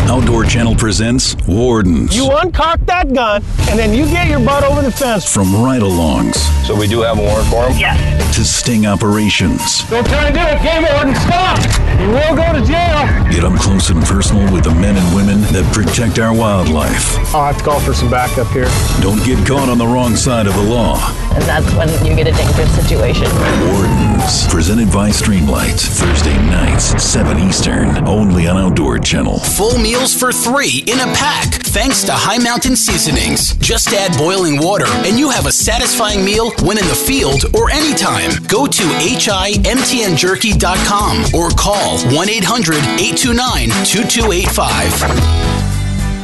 [0.08, 2.16] Outdoor Channel presents Wardens.
[2.16, 5.32] You uncock that gun, and then you get your butt over the fence.
[5.32, 7.78] From ride alongs So we do have a warrant for him?
[7.80, 8.36] Yes.
[8.36, 9.88] to sting operations.
[9.90, 10.62] Don't try to do it.
[10.62, 11.60] Game warden, stop!
[12.00, 13.06] You will go to jail.
[13.32, 17.18] Get up close and personal with the men and women that protect our wildlife.
[17.34, 18.68] I'll have to call for some backup here.
[19.02, 21.00] Don't get caught on the wrong side of the law.
[21.34, 23.28] And that's when you get a dangerous situation.
[23.72, 25.80] Wardens, presented by Streamlight.
[25.80, 29.40] Thursday nights, 7 Eastern, only on Outdoor Channel.
[29.40, 33.54] Full meals for three in a pack, thanks to High Mountain Seasonings.
[33.58, 37.70] Just add boiling water, and you have a satisfying meal when in the field or
[37.70, 38.32] anytime.
[38.48, 45.55] Go to himtnjerky.com or call 1 800 829 2285.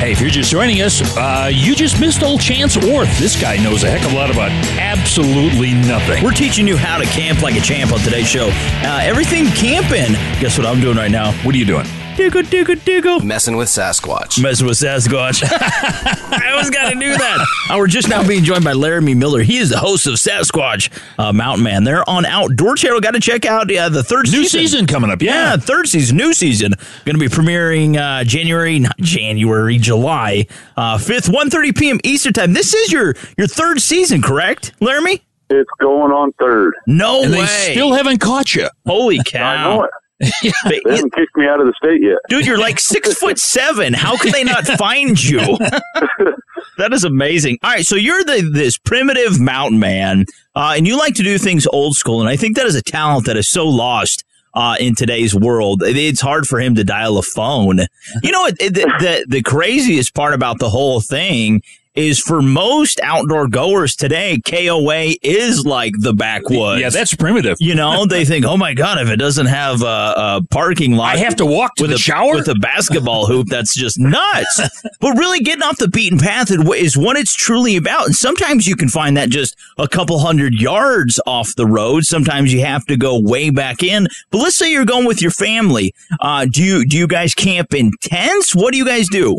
[0.00, 3.16] Hey, if you're just joining us, uh, you just missed old Chance Orth.
[3.20, 6.24] This guy knows a heck of a lot about absolutely nothing.
[6.24, 8.48] We're teaching you how to camp like a champ on today's show.
[8.82, 10.12] Uh, everything camping.
[10.40, 11.30] Guess what I'm doing right now?
[11.44, 11.86] What are you doing?
[12.16, 13.20] Diggle, diggle, diggle.
[13.20, 14.40] Messing with Sasquatch.
[14.40, 15.42] Messing with Sasquatch.
[15.50, 17.46] I always got to do that.
[17.70, 19.42] Uh, we're just now being joined by Laramie Miller.
[19.42, 21.82] He is the host of Sasquatch uh, Mountain Man.
[21.82, 23.00] They're on Outdoor Channel.
[23.00, 24.60] Got to check out uh, the third New season.
[24.60, 25.22] season coming up.
[25.22, 25.56] Yeah.
[25.56, 26.72] third season, new season.
[27.04, 30.46] Going to be premiering uh, January, not January, July
[30.76, 32.00] uh, 5th, 1.30 p.m.
[32.04, 32.52] Eastern Time.
[32.52, 35.22] This is your your third season, correct, Laramie?
[35.50, 36.74] It's going on third.
[36.86, 37.40] No and way.
[37.40, 38.68] they still haven't caught you.
[38.86, 39.88] Holy I cow.
[40.64, 42.18] They haven't kicked me out of the state yet.
[42.28, 43.92] Dude, you're like six foot seven.
[43.92, 45.40] How could they not find you?
[46.78, 47.58] that is amazing.
[47.62, 50.24] All right, so you're the this primitive mountain man,
[50.54, 52.82] uh, and you like to do things old school, and I think that is a
[52.82, 54.24] talent that is so lost.
[54.56, 57.80] Uh, in today's world, it's hard for him to dial a phone.
[58.22, 61.60] You know, it, it- the, the the craziest part about the whole thing
[61.94, 66.80] is for most outdoor goers today, KOA is like the backwoods.
[66.80, 67.56] Yeah, that's primitive.
[67.60, 71.14] You know, they think, oh my god, if it doesn't have a, a parking lot,
[71.14, 72.34] I have to walk to with the a shower?
[72.34, 73.48] with a basketball hoop.
[73.48, 74.60] That's just nuts.
[75.00, 78.06] but really, getting off the beaten path is what it's truly about.
[78.06, 82.04] And sometimes you can find that just a couple hundred yards off the road.
[82.04, 84.08] Sometimes you have to go way back in.
[84.30, 85.94] But let's say you're going with your family.
[86.20, 88.54] Uh, do you do you guys camp in tents?
[88.54, 89.38] What do you guys do?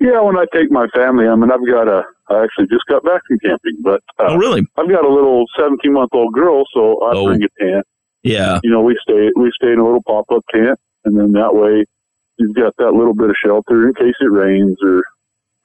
[0.00, 2.02] Yeah, when I take my family, I mean, I've got a.
[2.30, 4.62] I actually just got back from camping, but uh, oh really?
[4.78, 7.26] I've got a little 17 month old girl, so I Oh.
[7.26, 7.84] bring a tent.
[8.22, 8.60] Yeah.
[8.62, 11.54] You know, we stay we stay in a little pop up tent, and then that
[11.54, 11.84] way
[12.38, 15.02] you've got that little bit of shelter in case it rains or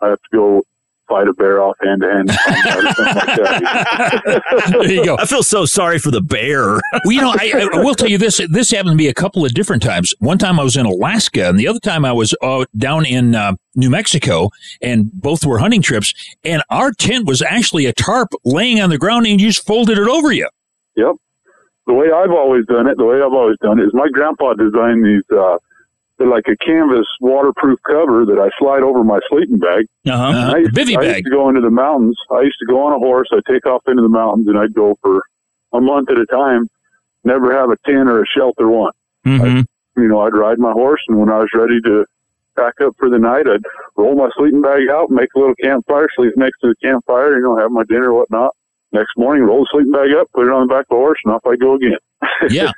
[0.01, 0.61] I have to go
[1.07, 2.29] fight a bear off hand to hand.
[2.29, 4.71] or something like that.
[4.71, 5.17] There you go.
[5.17, 6.79] I feel so sorry for the bear.
[7.03, 8.41] Well, you know, I, I will tell you this.
[8.49, 10.13] This happened to me a couple of different times.
[10.19, 13.35] One time I was in Alaska, and the other time I was uh, down in
[13.35, 14.49] uh, New Mexico,
[14.81, 16.13] and both were hunting trips.
[16.43, 19.97] And our tent was actually a tarp laying on the ground, and you just folded
[19.97, 20.49] it over you.
[20.95, 21.15] Yep.
[21.87, 24.53] The way I've always done it, the way I've always done it is my grandpa
[24.53, 25.59] designed these, uh, they're
[26.19, 29.85] like a canvas waterproof cover that I slide over my sleeping bag.
[30.07, 30.23] Uh-huh.
[30.23, 32.17] And I, used, bivy I used to go into the mountains.
[32.31, 33.27] I used to go on a horse.
[33.33, 35.21] I'd take off into the mountains and I'd go for
[35.73, 36.67] a month at a time,
[37.23, 38.93] never have a tent or a shelter one.
[39.25, 40.01] Mm-hmm.
[40.01, 42.05] You know, I'd ride my horse and when I was ready to
[42.55, 43.63] pack up for the night, I'd
[43.97, 47.43] roll my sleeping bag out, make a little campfire, sleep next to the campfire, you
[47.43, 48.55] know, have my dinner, whatnot.
[48.91, 51.19] Next morning, roll the sleeping bag up, put it on the back of the horse,
[51.25, 51.97] and off I go again.
[52.49, 52.71] yeah.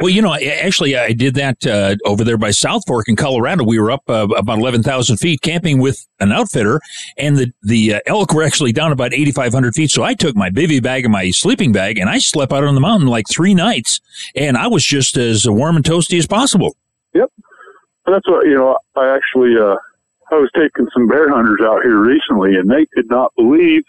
[0.00, 3.64] Well, you know, actually, I did that uh, over there by South Fork in Colorado.
[3.64, 6.80] We were up uh, about eleven thousand feet camping with an outfitter,
[7.18, 9.90] and the the uh, elk were actually down about eighty five hundred feet.
[9.90, 12.74] So I took my bivy bag and my sleeping bag, and I slept out on
[12.74, 14.00] the mountain like three nights,
[14.36, 16.76] and I was just as warm and toasty as possible.
[17.14, 17.30] Yep.
[18.06, 19.76] That's what, you know, I actually, uh,
[20.30, 23.82] I was taking some bear hunters out here recently and they could not believe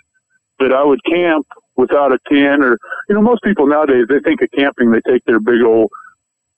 [0.60, 1.46] that I would camp
[1.78, 2.78] without a tent or,
[3.10, 5.90] you know, most people nowadays, they think of camping, they take their big old,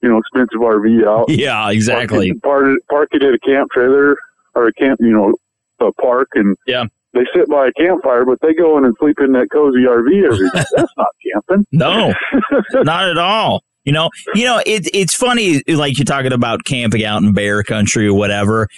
[0.02, 1.26] you know, expensive RV out.
[1.30, 2.32] Yeah, exactly.
[2.34, 4.16] Park it, park it at a camp trailer
[4.54, 5.34] or a camp, you know,
[5.80, 6.84] a park and Yeah.
[7.14, 10.24] they sit by a campfire, but they go in and sleep in that cozy RV
[10.32, 10.66] every night.
[10.76, 11.66] That's not camping.
[11.72, 12.12] No,
[12.82, 13.62] not at all.
[13.84, 17.62] You know, you know, it, it's funny, like you're talking about camping out in bear
[17.62, 18.68] country or whatever.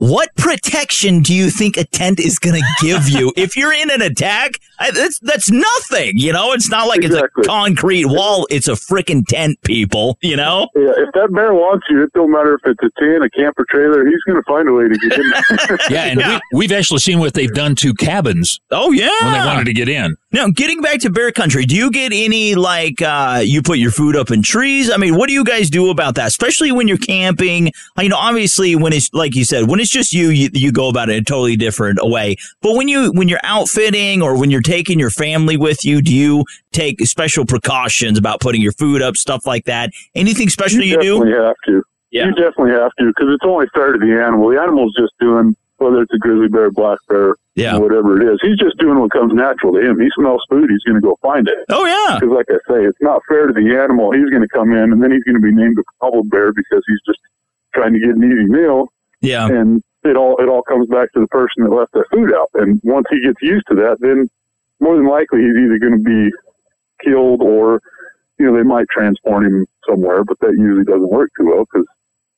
[0.00, 3.90] What protection do you think a tent is going to give you if you're in
[3.90, 4.52] an attack?
[4.94, 6.12] That's that's nothing.
[6.14, 8.46] You know, it's not like it's a concrete wall.
[8.48, 10.16] It's a freaking tent, people.
[10.22, 10.68] You know.
[10.74, 13.66] Yeah, if that bear wants you, it don't matter if it's a tent, a camper
[13.68, 15.78] trailer, he's going to find a way to get in.
[15.90, 18.58] Yeah, and We, we've actually seen what they've done to cabins.
[18.70, 20.16] Oh yeah, when they wanted to get in.
[20.32, 23.90] Now, getting back to bear country, do you get any like uh, you put your
[23.90, 24.88] food up in trees?
[24.88, 26.28] I mean, what do you guys do about that?
[26.28, 27.72] Especially when you're camping.
[27.98, 30.88] You know, obviously, when it's like you said, when it's just you, you, you go
[30.88, 32.36] about it a totally different way.
[32.62, 36.14] But when you when you're outfitting or when you're taking your family with you, do
[36.14, 39.90] you take special precautions about putting your food up, stuff like that?
[40.14, 41.14] Anything special you, definitely do?
[41.14, 41.82] You definitely have to.
[42.12, 42.24] Yeah.
[42.26, 44.50] You definitely have to because it's only fair to the animal.
[44.50, 47.78] The animal's just doing whether it's a grizzly bear, black bear, Yeah.
[47.78, 48.38] whatever it is.
[48.42, 49.98] He's just doing what comes natural to him.
[49.98, 51.58] He smells food, he's going to go find it.
[51.70, 52.18] Oh yeah.
[52.20, 54.12] Because like I say, it's not fair to the animal.
[54.12, 56.52] He's going to come in and then he's going to be named a bubble bear
[56.52, 57.18] because he's just
[57.74, 58.88] trying to get an easy meal.
[59.20, 59.46] Yeah.
[59.48, 62.48] And it all it all comes back to the person that left that food out.
[62.54, 64.28] And once he gets used to that, then
[64.80, 66.30] more than likely he's either going to be
[67.04, 67.80] killed or
[68.38, 71.86] you know they might transport him somewhere, but that usually doesn't work too well because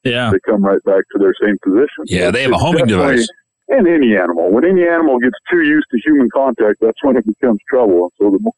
[0.05, 0.31] Yeah.
[0.31, 2.05] they come right back to their same position.
[2.07, 3.29] Yeah, they have a homing device.
[3.69, 7.25] And any animal, when any animal gets too used to human contact, that's when it
[7.25, 8.13] becomes trouble.
[8.19, 8.51] So the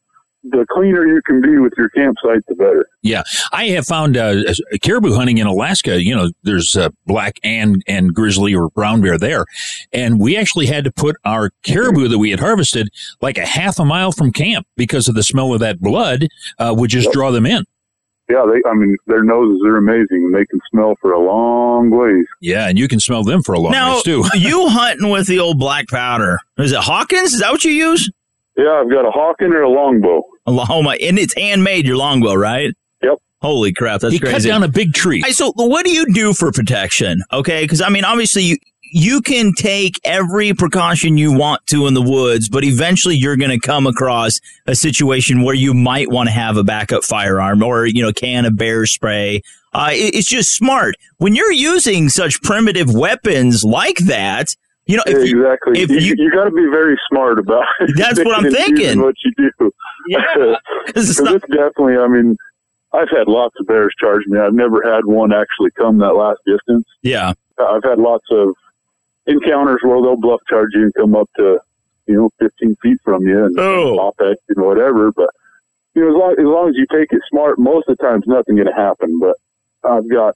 [0.45, 2.87] the cleaner you can be with your campsite, the better.
[3.03, 4.43] Yeah, I have found uh,
[4.83, 6.03] caribou hunting in Alaska.
[6.03, 9.47] You know, there's uh, black and and grizzly or brown bear there,
[9.93, 12.89] and we actually had to put our caribou that we had harvested
[13.21, 16.29] like a half a mile from camp because of the smell of that blood
[16.59, 17.65] uh, would just draw them in.
[18.31, 18.67] Yeah, they.
[18.69, 22.25] I mean, their noses are amazing, and they can smell for a long ways.
[22.41, 24.25] Yeah, and you can smell them for a long Now, ways too.
[24.35, 26.39] you hunting with the old black powder?
[26.59, 27.35] Is it Hawkins?
[27.35, 28.11] Is that what you use?
[28.57, 30.23] Yeah, I've got a Hawken or a longbow.
[30.47, 31.87] A long, oh my, and it's handmade.
[31.87, 32.73] Your longbow, right?
[33.03, 33.19] Yep.
[33.43, 34.49] Holy crap, that's He cut crazy.
[34.49, 35.23] down a big tree.
[35.23, 37.21] Hey, so what do you do for protection?
[37.33, 38.57] Okay, because I mean, obviously you
[38.97, 43.51] you can take every precaution you want to in the woods, but eventually you're going
[43.51, 47.87] to come across a situation where you might want to have a backup firearm or
[47.87, 49.43] you know can of bear spray.
[49.73, 54.47] Uh, it- it's just smart when you're using such primitive weapons like that.
[54.87, 55.81] You know, if you- exactly.
[55.83, 57.65] if you, you- you, got to be very smart about.
[57.97, 59.03] That's what I'm picking and choosing thinking.
[59.03, 59.71] What you do.
[60.07, 60.55] Yeah,
[60.87, 61.97] because it's, definitely.
[61.97, 62.37] I mean,
[62.93, 64.39] I've had lots of bears charge me.
[64.39, 66.85] I've never had one actually come that last distance.
[67.03, 67.33] Yeah.
[67.59, 68.55] I've had lots of
[69.27, 71.59] encounters where they'll bluff charge you and come up to,
[72.07, 73.97] you know, 15 feet from you and Oh.
[73.97, 75.11] pop at you and whatever.
[75.13, 75.31] But,
[75.95, 78.23] you know, as long, as long as you take it smart, most of the time,
[78.27, 79.19] nothing going to happen.
[79.19, 79.37] But
[79.89, 80.35] I've got,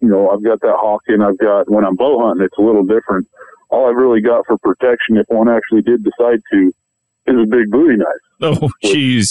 [0.00, 2.62] you know, I've got that hawk and I've got, when I'm bow hunting, it's a
[2.62, 3.28] little different.
[3.68, 6.72] All I've really got for protection, if one actually did decide to,
[7.26, 8.06] is a big Bowie knife.
[8.40, 9.26] Oh, jeez.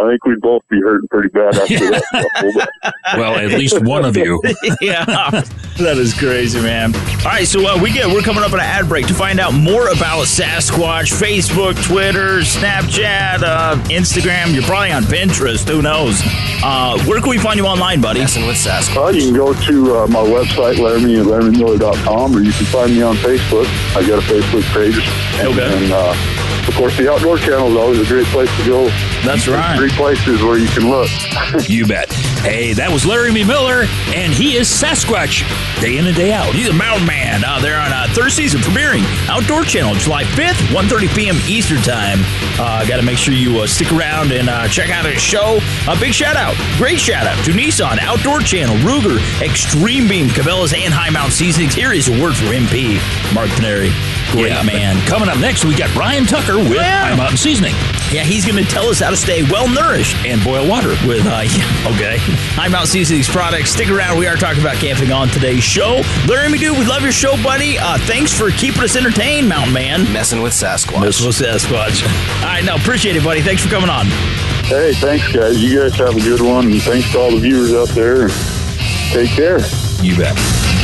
[0.00, 2.68] I think we'd both be hurting pretty bad after that.
[3.16, 4.40] Well, at least one of you.
[4.82, 6.94] yeah, that is crazy, man.
[6.94, 9.40] All right, so uh, we get we're coming up on an ad break to find
[9.40, 14.52] out more about Sasquatch, Facebook, Twitter, Snapchat, uh, Instagram.
[14.52, 15.66] You're probably on Pinterest.
[15.68, 16.20] Who knows?
[16.62, 18.20] Uh, where can we find you online, buddy?
[18.20, 19.06] Messing with Sasquatch.
[19.06, 22.92] Uh, you can go to uh, my website, Laramie at LaramieMiller.com, or you can find
[22.94, 23.66] me on Facebook.
[23.96, 24.98] I got a Facebook page.
[25.40, 25.84] And, Okay.
[25.84, 26.14] and uh,
[26.68, 28.84] of course, the Outdoor Channel is always a great place to go.
[29.24, 29.76] That's right.
[29.76, 31.08] Three places where you can look.
[31.68, 32.08] You bet.
[32.38, 35.42] Hey, that was Laramie Miller, and he is Sasquatch
[35.82, 36.54] day in and day out.
[36.54, 37.42] He's a mountain man.
[37.44, 41.36] Uh, they're on uh, third season premiering Outdoor Channel, July 5th, 1.30 p.m.
[41.50, 42.18] Eastern Time.
[42.56, 45.58] Uh, Got to make sure you uh, stick around and uh, check out his show.
[45.90, 50.72] A big shout out, great shout out to Nissan, Outdoor Channel, Ruger, Extreme Beam, Cabela's,
[50.72, 51.74] and High Mount Seasonings.
[51.74, 52.96] Here is a word for MP,
[53.34, 53.90] Mark Paneri.
[54.32, 54.96] Great Yeah, man.
[55.06, 57.08] Coming up next, we got Brian Tucker with Yeah.
[57.08, 57.72] High Mountain Seasoning
[58.12, 60.90] Yeah, he's going to tell us how to stay well nourished and boil water.
[61.08, 62.20] with uh, yeah, okay.
[62.56, 63.70] High Mount Seasonings products.
[63.70, 64.18] Stick around.
[64.18, 66.02] We are talking about camping on today's show.
[66.26, 67.78] Laramie, dude, we love your show, buddy.
[67.78, 70.12] Uh, thanks for keeping us entertained, Mountain Man.
[70.12, 71.00] Messing with Sasquatch.
[71.00, 72.04] Messing with Sasquatch.
[72.42, 73.42] All right, no, appreciate it, buddy.
[73.42, 74.06] Thanks for coming on.
[74.66, 75.62] Hey, thanks, guys.
[75.62, 78.28] You guys have a good one, and thanks to all the viewers out there.
[79.12, 79.60] Take care.
[80.02, 80.77] You bet.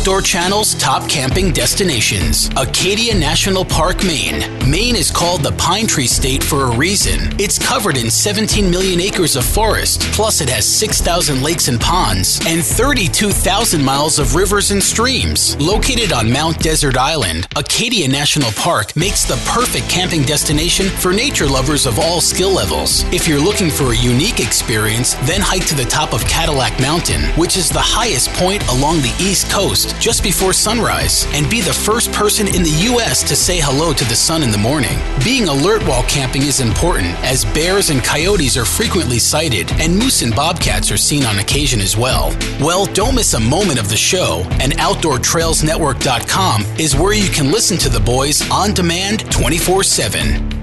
[0.00, 2.48] Outdoor Channel's top camping destinations.
[2.56, 4.40] Acadia National Park, Maine.
[4.66, 7.38] Maine is called the Pine Tree State for a reason.
[7.38, 12.40] It's covered in 17 million acres of forest, plus it has 6,000 lakes and ponds,
[12.46, 15.54] and 32,000 miles of rivers and streams.
[15.60, 21.46] Located on Mount Desert Island, Acadia National Park makes the perfect camping destination for nature
[21.46, 23.02] lovers of all skill levels.
[23.12, 27.20] If you're looking for a unique experience, then hike to the top of Cadillac Mountain,
[27.38, 31.72] which is the highest point along the East Coast just before sunrise, and be the
[31.72, 33.22] first person in the U.S.
[33.24, 34.98] to say hello to the sun in the morning.
[35.24, 40.22] Being alert while camping is important, as bears and coyotes are frequently sighted, and moose
[40.22, 42.36] and bobcats are seen on occasion as well.
[42.60, 47.78] Well, don't miss a moment of the show, and OutdoorTrailsNetwork.com is where you can listen
[47.78, 50.60] to the boys on demand 24 7.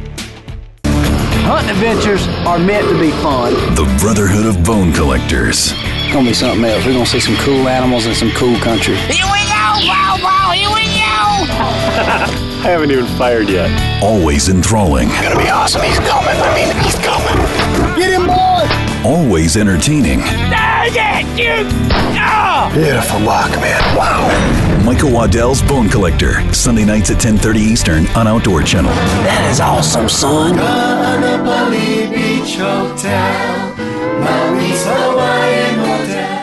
[0.83, 3.53] Hunting adventures are meant to be fun.
[3.75, 5.73] The Brotherhood of Bone Collectors.
[6.07, 6.85] It's gonna be something else.
[6.85, 8.95] We're gonna see some cool animals and some cool country.
[8.95, 11.51] Here we go, wow, wow, here we go.
[12.63, 13.69] I haven't even fired yet.
[14.01, 15.09] Always enthralling.
[15.09, 15.81] Gonna be awesome.
[15.81, 16.31] He's coming.
[16.31, 17.35] I mean, he's coming.
[17.99, 18.69] Get him, boy!
[19.03, 20.21] Always entertaining.
[20.21, 21.67] Dang it, you.
[22.15, 22.71] Oh.
[22.73, 23.81] Beautiful buck, man.
[23.97, 24.29] Wow.
[24.85, 26.41] Michael Waddell's Bone Collector.
[26.53, 28.93] Sunday nights at 10:30 Eastern on Outdoor Channel.
[28.93, 30.53] That is awesome, son.
[30.55, 33.75] Beach Hotel,
[34.23, 35.66] Maui's Hawaiian Hotel.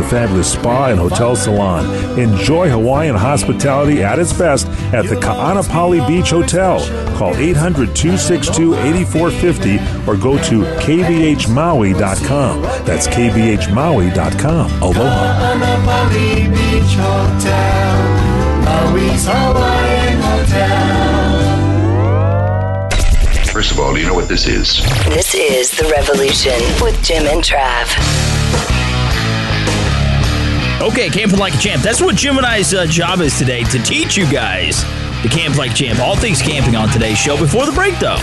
[0.00, 2.18] the the fabulous spa and hotel salon.
[2.18, 6.80] Enjoy Hawaiian hospitality at its best at the Ka'anapali Beach Hotel.
[7.16, 9.78] Call 800 262 8450
[10.10, 12.62] or go to kbhmaui.com.
[12.86, 14.70] That's kbhmaui.com.
[14.82, 15.52] Aloha.
[15.52, 17.98] Anapali Beach Hotel,
[18.64, 21.60] Maui's Hawaiian Hotel.
[23.52, 24.80] First of all, do you know what this is?
[25.06, 28.29] This is The Revolution with Jim and Trav.
[30.80, 31.82] Okay, camping like a champ.
[31.82, 34.82] That's what Jim and I's uh, job is today to teach you guys
[35.22, 35.98] to camp like a champ.
[36.00, 37.36] All things camping on today's show.
[37.36, 38.16] Before the break, though,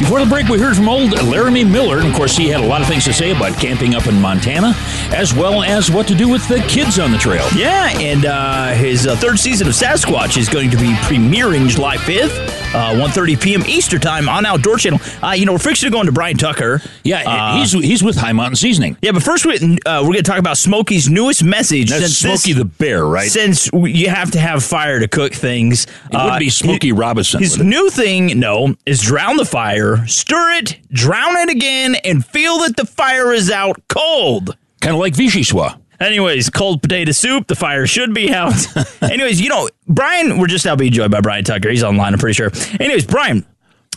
[0.00, 2.66] Before the break, we heard from old Laramie Miller, and of course, he had a
[2.66, 4.72] lot of things to say about camping up in Montana,
[5.14, 7.46] as well as what to do with the kids on the trail.
[7.54, 11.96] yeah, and uh, his uh, third season of Sasquatch is going to be premiering July
[11.96, 12.36] fifth,
[12.74, 13.62] uh, 1.30 p.m.
[13.66, 15.00] Eastern time on Outdoor Channel.
[15.22, 16.80] Uh, you know, we're fixing to go into Brian Tucker.
[17.04, 18.96] Yeah, Uh, he's he's with High Mountain Seasoning.
[19.02, 21.90] Yeah, but first we, uh, we're going to talk about Smokey's newest message.
[21.90, 23.28] That's since Smokey the Bear, right?
[23.30, 25.86] Since you have to have fire to cook things.
[26.12, 27.40] It would be Smokey Robinson.
[27.40, 32.58] His new thing, no, is drown the fire, stir it, drown it again, and feel
[32.60, 34.56] that the fire is out cold.
[34.80, 35.79] Kind of like Vichyssoise.
[36.00, 37.46] Anyways, cold potato soup.
[37.46, 38.54] The fire should be out.
[39.02, 41.68] Anyways, you know, Brian, we're just now being joined by Brian Tucker.
[41.70, 42.50] He's online, I'm pretty sure.
[42.80, 43.44] Anyways, Brian,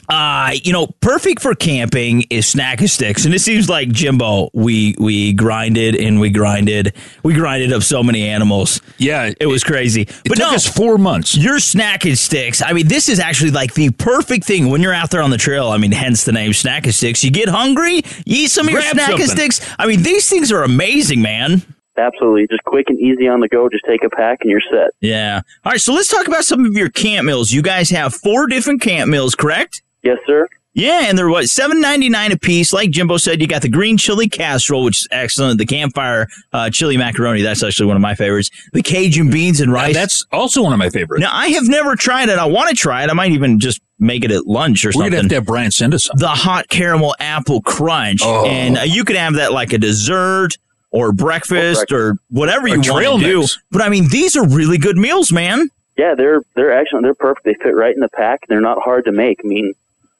[0.10, 3.24] uh, you know, perfect for camping is snack and sticks.
[3.24, 6.94] And it seems like Jimbo, we we grinded and we grinded.
[7.24, 8.82] We grinded up so many animals.
[8.98, 10.02] Yeah, It was crazy.
[10.02, 11.38] It but took no, us four months.
[11.38, 12.62] your snack and sticks.
[12.62, 15.38] I mean, this is actually like the perfect thing when you're out there on the
[15.38, 15.70] trail.
[15.70, 17.24] I mean, hence the name snack and sticks.
[17.24, 17.96] You get hungry,
[18.26, 19.52] you eat some of your Grab snack and something.
[19.52, 19.76] sticks.
[19.80, 21.62] I mean, these things are amazing, man.
[21.98, 22.48] Absolutely.
[22.48, 23.70] Just quick and easy on the go.
[23.70, 24.92] Just take a pack and you're set.
[25.02, 25.42] Yeah.
[25.64, 25.80] All right.
[25.80, 27.52] So let's talk about some of your camp meals.
[27.52, 29.82] You guys have four different camp meals, correct?
[30.02, 30.48] Yes, sir.
[30.76, 32.74] Yeah, and they're what seven ninety nine a piece.
[32.74, 35.60] Like Jimbo said, you got the green chili casserole, which is excellent.
[35.60, 38.50] The campfire uh, chili macaroni, that's actually one of my favorites.
[38.74, 39.94] The Cajun beans and rice.
[39.94, 41.22] That's also one of my favorites.
[41.22, 42.40] now I have never tried it.
[42.40, 43.12] I want to try it.
[43.12, 45.12] I might even just make it at lunch or We're something.
[45.12, 46.18] gonna have to have Brian send us some.
[46.18, 48.48] the hot caramel apple crunch, Oh.
[48.48, 50.58] and uh, you could have that like a dessert
[50.94, 53.40] or breakfast or whatever you Or trail want to do.
[53.42, 53.60] mix.
[53.72, 55.68] But I mean, these are really good meals, man.
[55.98, 57.04] Yeah, they're they're excellent.
[57.04, 57.46] They're perfect.
[57.46, 58.42] They fit right in the pack.
[58.48, 59.40] They're not hard to make.
[59.44, 59.74] I mean,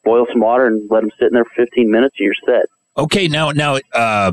[0.04, 2.66] boil some water and let them sit in there for 15 minutes, and you're set.
[2.96, 4.32] Okay, now now uh,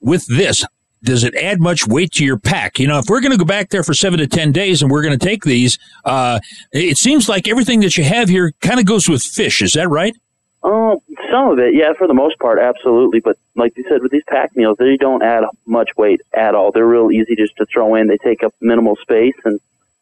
[0.00, 0.64] with this,
[1.02, 2.78] does it add much weight to your pack?
[2.78, 4.90] You know, if we're going to go back there for seven to ten days and
[4.90, 6.40] we're going to take these, uh,
[6.72, 9.60] it seems like everything that you have here kind of goes with fish.
[9.62, 10.14] Is that right?
[10.62, 13.20] Oh, some of it, yeah, for the most part, absolutely.
[13.20, 16.70] But like you said, with these pack meals, they don't add much weight at all.
[16.70, 18.08] They're real easy just to throw in.
[18.08, 19.58] They take up minimal space, and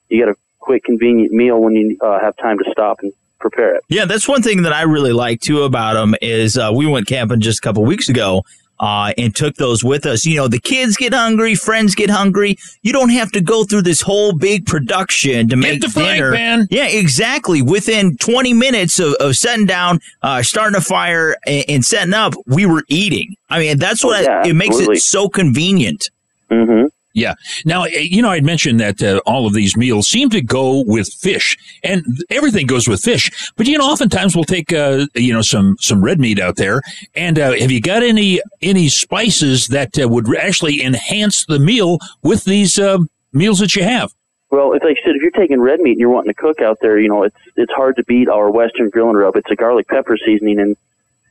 [0.08, 3.76] you get a quick, convenient meal when you uh, have time to stop and prepare
[3.76, 3.84] it.
[3.88, 7.06] Yeah, that's one thing that I really like too about them is uh, we went
[7.06, 8.42] camping just a couple weeks ago
[8.80, 10.24] uh, and took those with us.
[10.24, 12.56] You know, the kids get hungry, friends get hungry.
[12.82, 16.32] You don't have to go through this whole big production to make the frying dinner.
[16.32, 16.66] pan.
[16.70, 17.62] Yeah, exactly.
[17.62, 22.34] Within 20 minutes of, of setting down, uh, starting a fire, and, and setting up,
[22.46, 23.34] we were eating.
[23.50, 24.96] I mean, that's what Oh, yeah, I, it makes absolutely.
[24.96, 26.10] it so convenient.
[26.50, 26.86] Mm-hmm.
[27.18, 27.34] Yeah.
[27.64, 30.84] Now, eh, you know, I'd mentioned that uh, all of these meals seem to go
[30.86, 33.52] with fish, and everything goes with fish.
[33.56, 36.80] But you know, oftentimes we'll take uh, you know some some red meat out there.
[37.14, 41.98] And uh, have you got any any spices that uh, would actually enhance the meal
[42.22, 42.98] with these uh,
[43.32, 44.12] meals that you have?
[44.50, 46.62] Well, it's like I said, if you're taking red meat and you're wanting to cook
[46.62, 49.36] out there, you know, it's it's hard to beat our Western grill and rub.
[49.36, 50.76] It's a garlic pepper seasoning, and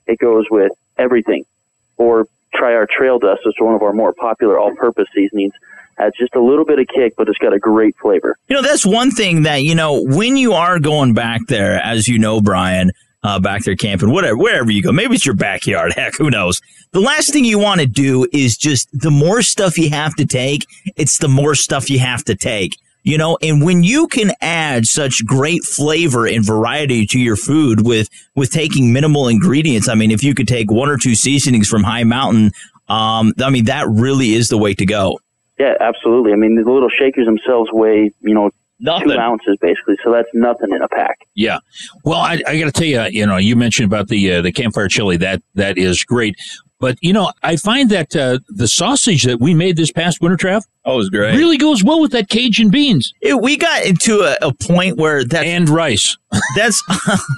[0.05, 1.45] it goes with everything.
[1.95, 2.27] Or
[2.57, 3.41] try our trail dust.
[3.45, 5.53] It's one of our more popular all-purpose seasonings.
[5.99, 8.37] Adds just a little bit of kick, but it's got a great flavor.
[8.49, 12.07] You know, that's one thing that, you know, when you are going back there, as
[12.07, 12.91] you know, Brian,
[13.23, 16.61] uh, back there camping, whatever, wherever you go, maybe it's your backyard, heck, who knows?
[16.91, 20.25] The last thing you want to do is just the more stuff you have to
[20.25, 22.77] take, it's the more stuff you have to take.
[23.07, 27.85] You know, and when you can add such great flavor and variety to your food
[27.85, 31.69] with, with taking minimal ingredients, I mean, if you could take one or two seasonings
[31.69, 32.51] from High Mountain,
[32.89, 35.21] um, I mean, that really is the way to go.
[35.57, 36.33] Yeah, absolutely.
[36.33, 38.49] I mean, the little shakers themselves weigh, you know,
[38.81, 39.07] Nothing.
[39.07, 41.19] two ounces basically, so that's nothing in a pack.
[41.33, 41.59] Yeah.
[42.03, 44.51] Well, I, I got to tell you, you know, you mentioned about the uh, the
[44.51, 45.15] campfire chili.
[45.15, 46.35] That that is great.
[46.79, 50.37] But you know, I find that uh, the sausage that we made this past winter,
[50.37, 51.35] Trav, oh, it was great.
[51.35, 53.13] really goes well with that Cajun beans.
[53.21, 56.17] It, we got into a, a point where that and rice.
[56.55, 56.81] That's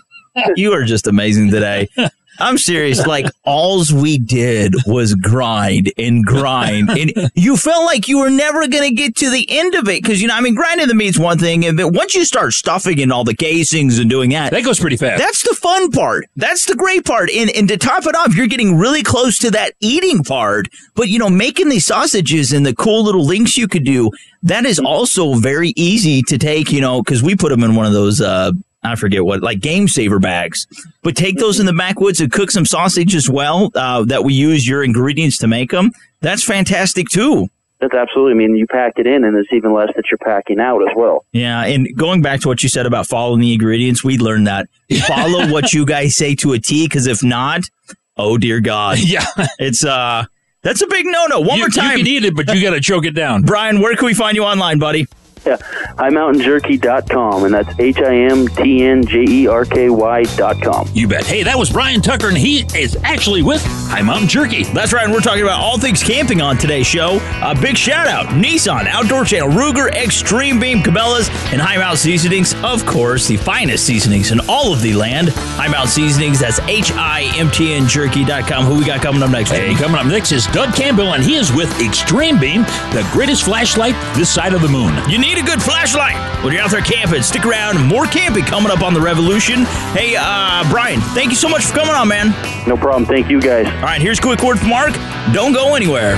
[0.55, 1.87] you are just amazing today.
[2.39, 3.05] I'm serious.
[3.05, 8.67] Like alls we did was grind and grind, and you felt like you were never
[8.67, 10.95] going to get to the end of it because you know, I mean, grinding the
[10.95, 14.29] meat's one thing, and but once you start stuffing in all the casings and doing
[14.31, 15.19] that, that goes pretty fast.
[15.21, 16.25] That's the fun part.
[16.35, 17.29] That's the great part.
[17.29, 20.67] And and to top it off, you're getting really close to that eating part.
[20.95, 24.11] But you know, making these sausages and the cool little links you could do,
[24.43, 26.71] that is also very easy to take.
[26.71, 28.21] You know, because we put them in one of those.
[28.21, 28.51] uh
[28.83, 30.65] I forget what, like game saver bags.
[31.03, 33.71] But take those in the backwoods and cook some sausage as well.
[33.75, 35.91] Uh, that we use your ingredients to make them.
[36.21, 37.47] That's fantastic too.
[37.81, 38.33] That's absolutely.
[38.33, 40.93] I mean, you pack it in, and there's even less that you're packing out as
[40.97, 41.23] well.
[41.31, 44.67] Yeah, and going back to what you said about following the ingredients, we learned that
[45.07, 47.61] follow what you guys say to a T, because if not,
[48.17, 49.25] oh dear God, yeah,
[49.59, 50.25] it's uh,
[50.61, 51.39] that's a big no no.
[51.39, 53.43] One You- more time, You can eat it, but you got to choke it down.
[53.43, 55.07] Brian, where can we find you online, buddy?
[55.49, 55.57] Yeah,
[55.97, 60.87] highmountainjerky.com, and that's H I M T N J E R K Y.com.
[60.93, 61.25] You bet.
[61.25, 64.63] Hey, that was Brian Tucker, and he is actually with High Mountain Jerky.
[64.65, 67.17] That's right, and we're talking about all things camping on today's show.
[67.41, 72.53] A big shout out Nissan, Outdoor Channel, Ruger, Extreme Beam, Cabela's, and High Mountain Seasonings.
[72.63, 75.29] Of course, the finest seasonings in all of the land.
[75.29, 78.65] High Mountain Seasonings, that's H I M T N Jerky.com.
[78.65, 79.49] Who we got coming up next?
[79.49, 82.61] Hey, coming up next is Doug Campbell, and he is with Extreme Beam,
[82.93, 84.93] the greatest flashlight this side of the moon.
[85.09, 87.21] You need a good flashlight when you're out there camping.
[87.21, 87.81] Stick around.
[87.85, 89.65] More camping coming up on the Revolution.
[89.93, 92.29] Hey, uh, Brian, thank you so much for coming on, man.
[92.67, 93.05] No problem.
[93.05, 93.65] Thank you, guys.
[93.65, 94.93] All right, here's a quick word from Mark.
[95.33, 96.17] Don't go anywhere.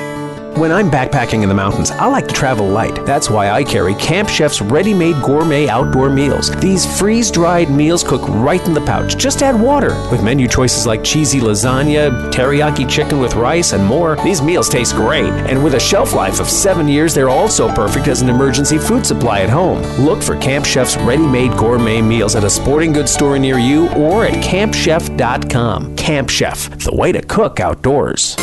[0.55, 3.07] When I'm backpacking in the mountains, I like to travel light.
[3.07, 6.55] That's why I carry Camp Chef's ready made gourmet outdoor meals.
[6.57, 9.17] These freeze dried meals cook right in the pouch.
[9.17, 9.95] Just add water.
[10.11, 14.93] With menu choices like cheesy lasagna, teriyaki chicken with rice, and more, these meals taste
[14.93, 15.31] great.
[15.49, 19.07] And with a shelf life of seven years, they're also perfect as an emergency food
[19.07, 19.81] supply at home.
[20.05, 23.89] Look for Camp Chef's ready made gourmet meals at a sporting goods store near you
[23.93, 25.95] or at campchef.com.
[25.95, 28.35] Camp Chef, the way to cook outdoors.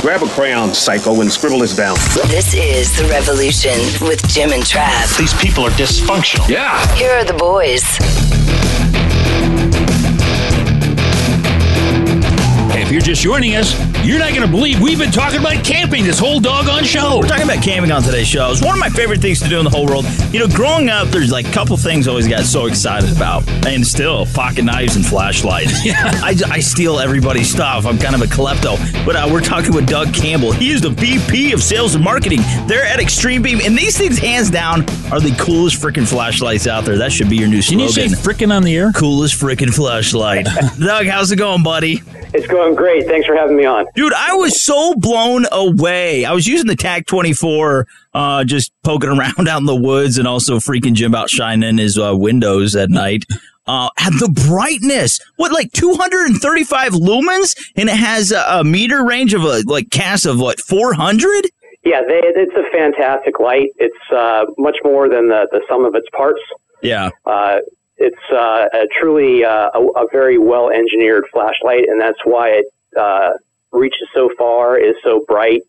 [0.00, 1.96] Grab a crayon, psycho, and scribble this down.
[2.28, 5.18] This is The Revolution with Jim and Trav.
[5.18, 6.48] These people are dysfunctional.
[6.48, 6.94] Yeah.
[6.94, 7.82] Here are the boys.
[12.92, 13.72] You're just joining us,
[14.04, 17.20] you're not going to believe we've been talking about camping this whole doggone show.
[17.20, 18.50] We're talking about camping on today's show.
[18.50, 20.04] It's one of my favorite things to do in the whole world.
[20.30, 23.48] You know, growing up, there's like a couple things I always got so excited about.
[23.66, 25.72] And still, pocket knives and flashlights.
[25.92, 26.10] Yeah.
[26.22, 27.86] I, I steal everybody's stuff.
[27.86, 28.76] I'm kind of a klepto.
[29.06, 30.52] But uh, we're talking with Doug Campbell.
[30.52, 32.40] He is the VP of Sales and Marketing.
[32.66, 33.60] They're at Extreme Beam.
[33.64, 36.98] And these things, hands down, are the coolest freaking flashlights out there.
[36.98, 38.92] That should be your new Can you say freaking on the air?
[38.92, 40.44] Coolest freaking flashlight.
[40.78, 42.02] Doug, how's it going, buddy?
[42.34, 43.06] It's going great.
[43.06, 43.86] Thanks for having me on.
[43.94, 46.24] Dude, I was so blown away.
[46.24, 50.26] I was using the TAC 24, uh, just poking around out in the woods and
[50.26, 53.24] also freaking Jim out shining his uh, windows at night.
[53.66, 57.56] Uh, had the brightness, what, like 235 lumens?
[57.76, 61.46] And it has a, a meter range of a, like, cast of what, 400?
[61.84, 63.68] Yeah, they, it's a fantastic light.
[63.76, 66.40] It's uh, much more than the, the sum of its parts.
[66.82, 67.10] Yeah.
[67.24, 67.58] Uh,
[68.02, 72.66] it's uh, a truly uh, a, a very well engineered flashlight, and that's why it
[72.98, 73.30] uh,
[73.72, 75.62] reaches so far, is so bright,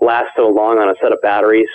[0.00, 1.68] lasts so long on a set of batteries.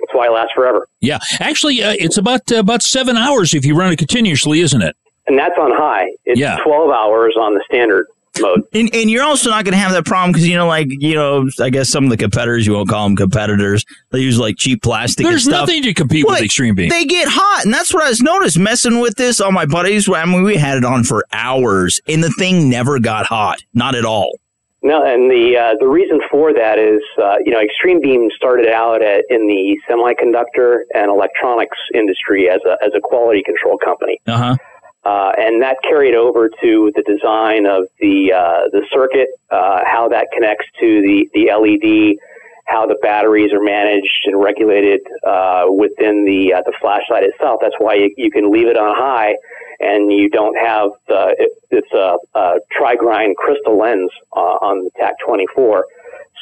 [0.00, 0.86] That's why it lasts forever.
[1.00, 4.80] Yeah, actually, uh, it's about uh, about seven hours if you run it continuously, isn't
[4.82, 4.96] it?
[5.26, 6.06] And that's on high.
[6.24, 6.56] It's Yeah.
[6.64, 8.06] 12 hours on the standard
[8.40, 8.62] mode.
[8.72, 11.14] And, and you're also not going to have that problem because you know, like you
[11.14, 13.84] know, I guess some of the competitors you won't call them competitors.
[14.10, 15.24] They use like cheap plastic.
[15.24, 15.68] There's and stuff.
[15.68, 16.88] nothing to compete with Extreme Beam.
[16.88, 19.40] They get hot, and that's what I was noticed messing with this.
[19.40, 22.98] All my buddies, I mean, we had it on for hours, and the thing never
[22.98, 24.38] got hot, not at all.
[24.82, 28.66] No, and the uh, the reason for that is, uh, you know, Extreme Beam started
[28.66, 34.18] out at, in the semiconductor and electronics industry as a as a quality control company,
[34.26, 34.56] Uh huh.
[35.04, 40.08] Uh, and that carried over to the design of the uh, the circuit, uh, how
[40.08, 42.18] that connects to the the LED,
[42.66, 47.60] how the batteries are managed and regulated uh, within the uh, the flashlight itself.
[47.62, 49.34] That's why you, you can leave it on high,
[49.80, 54.90] and you don't have the it, it's a, a trigrind crystal lens uh, on the
[54.98, 55.86] TAC 24.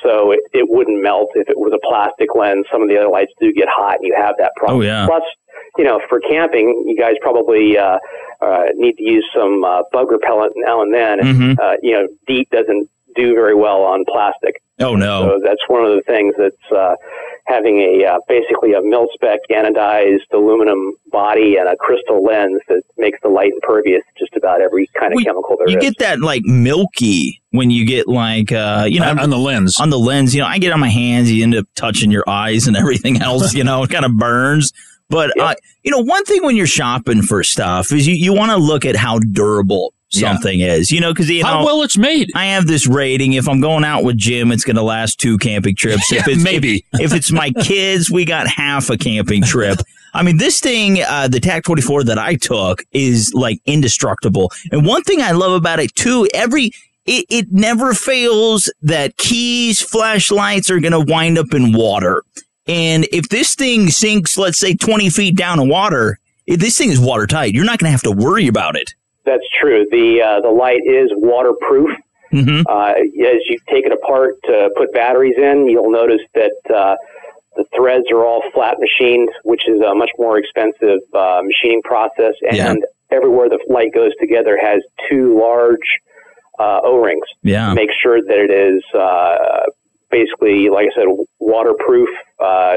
[0.03, 2.67] So it, it wouldn't melt if it was a plastic lens.
[2.71, 4.81] Some of the other lights do get hot, and you have that problem.
[4.81, 5.07] Oh, yeah.
[5.07, 5.23] Plus,
[5.79, 7.99] you know, for camping, you guys probably uh,
[8.41, 11.18] uh, need to use some uh, bug repellent now and then.
[11.20, 11.59] Mhm.
[11.59, 14.61] Uh, you know, DEET doesn't do very well on plastic.
[14.81, 15.22] Oh no.
[15.29, 16.95] So that's one of the things that's uh,
[17.47, 22.83] having a uh, basically a mil spec anodized aluminum body and a crystal lens that
[22.97, 25.74] makes the light impervious to just about every kind of Well, chemical there is.
[25.74, 29.39] You get that like milky when you get like uh you know On- on the
[29.39, 29.81] lens.
[29.81, 30.33] on the lens.
[30.33, 31.33] You know, I get on my hands.
[31.33, 33.55] You end up touching your eyes and everything else.
[33.55, 34.72] You know, it kind of burns.
[35.11, 38.51] But uh, you know, one thing when you're shopping for stuff is you, you want
[38.53, 40.33] to look at how durable Yeah.
[40.33, 40.91] something is.
[40.91, 42.31] You know, because you How well it's made.
[42.35, 43.33] I have this rating.
[43.33, 46.13] If I'm going out with Jim, it's going to last two camping trips.
[46.13, 46.85] If it's maybe.
[46.93, 49.79] If, if it's my kids, we got half a camping trip.
[50.15, 54.51] I mean, this thing, uh, the TAC 24 that I took is like indestructible.
[54.73, 56.71] And one thing I love about it too, every,
[57.05, 62.23] it, it never fails that keys, flashlights are going to wind up in water.
[62.69, 66.91] And if this thing sinks, let's say 20 feet down in water, if this thing
[66.91, 67.55] is watertight.
[67.55, 68.95] You're not going to have to worry about it.
[69.25, 69.87] That's true.
[69.91, 71.91] The uh, the light is waterproof.
[72.33, 72.62] Mm-hmm.
[72.66, 76.97] Uh, as you take it apart to put batteries in, you'll notice that uh,
[77.57, 82.35] the threads are all flat machined, which is a much more expensive uh, machining process.
[82.47, 82.75] And Yeah.
[83.11, 85.89] everywhere the light goes together has two large
[86.59, 87.27] uh, O-rings.
[87.43, 87.69] Yeah.
[87.71, 89.64] to Make sure that it is uh,
[90.11, 91.07] basically, like I said,
[91.39, 92.77] waterproof, uh,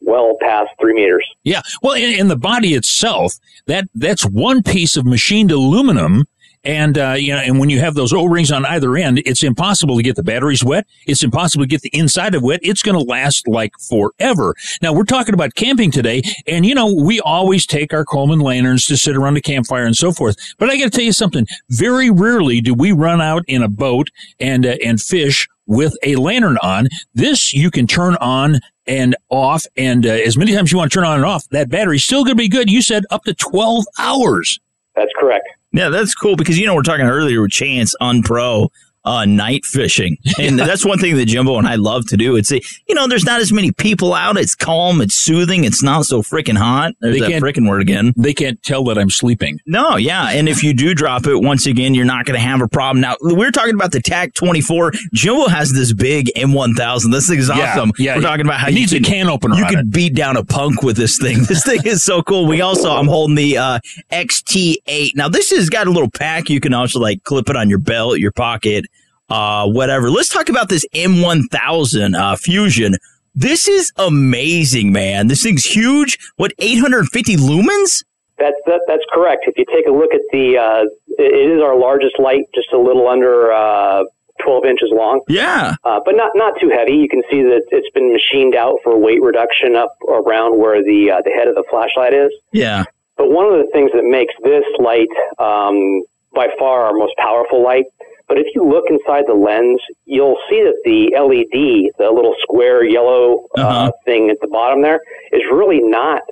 [0.00, 1.26] well past three meters.
[1.44, 1.60] Yeah.
[1.82, 3.34] Well, in, in the body itself,
[3.66, 6.24] that that's one piece of machined aluminum.
[6.62, 9.96] And, uh, you know, and when you have those O-rings on either end, it's impossible
[9.96, 10.86] to get the batteries wet.
[11.06, 12.60] It's impossible to get the inside of wet.
[12.62, 14.54] It's going to last like forever.
[14.82, 16.20] Now we're talking about camping today.
[16.46, 19.96] And, you know, we always take our Coleman lanterns to sit around the campfire and
[19.96, 20.36] so forth.
[20.58, 21.46] But I got to tell you something.
[21.70, 24.08] Very rarely do we run out in a boat
[24.38, 26.88] and, uh, and fish with a lantern on.
[27.14, 30.98] This you can turn on and off, and uh, as many times you want to
[30.98, 32.68] turn on and off, that battery's still going to be good.
[32.68, 34.58] You said up to 12 hours.
[34.96, 35.46] That's correct.
[35.72, 38.70] Yeah, that's cool because you know we're talking earlier with Chance on Pro
[39.04, 40.66] uh, night fishing, and Yeah.
[40.66, 42.36] that's one thing that Jimbo and I love to do.
[42.36, 44.36] It's a, you know there's not as many people out.
[44.36, 45.00] It's calm.
[45.00, 45.64] It's soothing.
[45.64, 46.92] It's not so freaking hot.
[47.00, 48.12] There's They that can't- freaking word again.
[48.16, 49.58] They can't tell that I'm sleeping.
[49.66, 52.60] No, yeah, and if you do drop it once again, you're not going to have
[52.60, 53.00] a problem.
[53.00, 54.92] Now we're talking about the TAC 24.
[55.14, 57.10] Jimbo has this big M1000.
[57.12, 57.92] This thing's Yeah, awesome.
[57.98, 58.16] yeah.
[58.16, 60.36] we're talking about how It you needs a can- can opener You could beat down
[60.36, 61.38] a punk with this thing.
[61.48, 62.46] This thing is so cool.
[62.46, 63.78] We also I'm holding the uh,
[64.12, 65.16] XT8.
[65.16, 66.48] Now this has got a little pack.
[66.48, 68.84] You can also like clip it on your belt, your pocket,
[69.30, 70.10] uh, whatever.
[70.10, 72.96] Let's talk about this M1000 uh, Fusion.
[73.34, 75.28] This is amazing, man.
[75.28, 76.18] This thing's huge.
[76.36, 78.04] What 850 lumens?
[78.38, 79.44] That's that, that's correct.
[79.46, 80.84] If you take a look at the, uh,
[81.18, 84.04] it is our largest light, just a little under uh,
[84.42, 85.20] 12 inches long.
[85.28, 85.76] Yeah.
[85.84, 86.94] Uh, but not not too heavy.
[86.94, 91.10] You can see that it's been machined out for weight reduction up around where the
[91.10, 92.32] uh, the head of the flashlight is.
[92.52, 92.84] Yeah.
[93.16, 96.02] But one of the things that makes this light um,
[96.34, 97.84] by far our most powerful light.
[98.30, 102.84] But if you look inside the lens, you'll see that the LED, the little square
[102.84, 105.00] yellow uh, thing at the bottom there,
[105.32, 106.22] is really not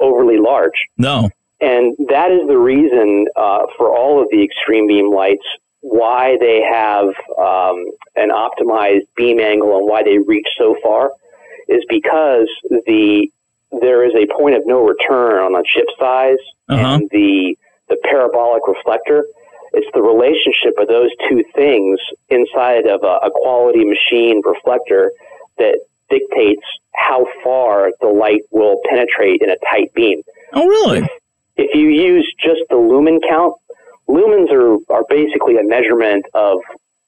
[0.00, 0.74] overly large.
[0.98, 1.30] No.
[1.60, 5.46] And that is the reason uh, for all of the extreme beam lights
[5.80, 7.06] why they have
[7.38, 7.76] um,
[8.16, 11.12] an optimized beam angle and why they reach so far
[11.68, 12.48] is because
[12.86, 13.30] the
[13.80, 16.38] there is a point of no return on the chip size
[16.68, 16.94] Uh-huh.
[16.94, 17.56] and the
[17.88, 19.24] the parabolic reflector.
[19.74, 21.98] It's the relationship of those two things
[22.28, 25.12] inside of a, a quality machine reflector
[25.58, 25.78] that
[26.10, 26.62] dictates
[26.94, 30.22] how far the light will penetrate in a tight beam.
[30.52, 31.08] Oh, really?
[31.56, 33.54] If you use just the lumen count,
[34.08, 36.58] lumens are, are basically a measurement of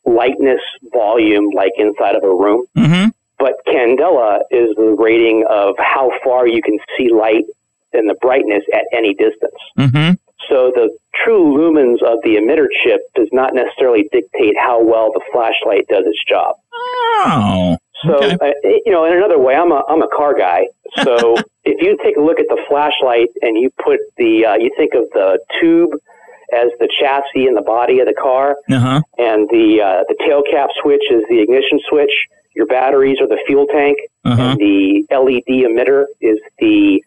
[0.04, 0.60] lightness
[0.92, 2.64] volume like inside of a room.
[2.76, 3.08] Mm-hmm.
[3.38, 7.44] But candela is the rating of how far you can see light
[7.92, 9.60] and the brightness at any distance.
[9.78, 10.14] Mm-hmm.
[10.48, 15.22] So the true lumens of the emitter chip does not necessarily dictate how well the
[15.32, 16.54] flashlight does its job.
[16.72, 17.76] Oh.
[18.04, 20.68] So, uh, you know, in another way, I'm a I'm a car guy.
[21.02, 24.70] So, if you take a look at the flashlight and you put the uh, you
[24.76, 25.92] think of the tube
[26.52, 29.00] as the chassis and the body of the car, Uh-huh.
[29.18, 32.12] and the uh, the tail cap switch is the ignition switch.
[32.54, 34.40] Your batteries are the fuel tank, Uh-huh.
[34.42, 37.02] and the LED emitter is the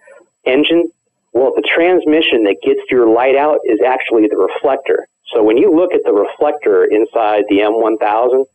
[0.45, 0.91] engine.
[1.33, 5.07] Well, the transmission that gets your light out is actually the reflector.
[5.33, 8.45] So when you look at the reflector inside the M1000,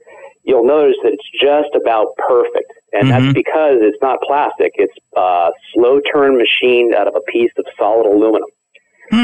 [0.42, 2.72] you'll notice that it's just about perfect.
[2.92, 4.72] And that's because it's not plastic.
[4.74, 8.48] It's uh, slow turn machined out of a piece of solid aluminum.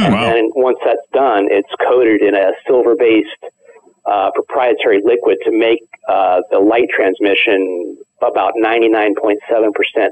[0.05, 3.53] and then once that's done, it's coated in a silver based
[4.07, 9.36] uh, proprietary liquid to make uh, the light transmission about 99.7%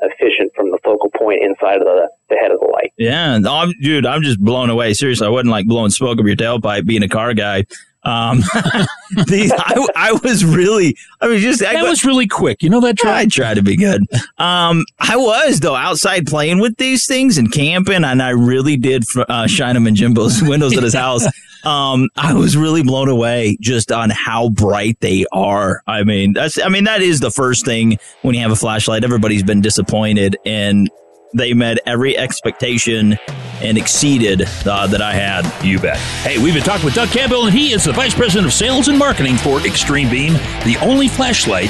[0.02, 2.92] efficient from the focal point inside of the, the head of the light.
[2.96, 4.94] Yeah, I'm, dude, I'm just blown away.
[4.94, 7.64] Seriously, I wasn't like blowing smoke up your tailpipe being a car guy.
[8.04, 8.38] Um,
[9.11, 12.62] the, I, I was really, I was just, I, That was really quick.
[12.62, 12.96] You know that?
[12.96, 13.20] try?
[13.20, 14.02] I try to be good.
[14.38, 19.04] Um, I was though outside playing with these things and camping, and I really did
[19.28, 21.26] uh, shine them in Jimbo's windows at his house.
[21.68, 25.82] Um, I was really blown away just on how bright they are.
[25.86, 29.04] I mean, that's, I mean, that is the first thing when you have a flashlight.
[29.04, 30.88] Everybody's been disappointed, and
[31.34, 33.18] they met every expectation
[33.60, 35.44] and exceeded uh, that I had.
[35.62, 35.98] You bet.
[36.22, 38.88] Hey, we've been talking with Doug Campbell, and he is the Vice President of Sales
[38.88, 40.32] and Marketing for Extreme Beam,
[40.64, 41.68] the only flashlight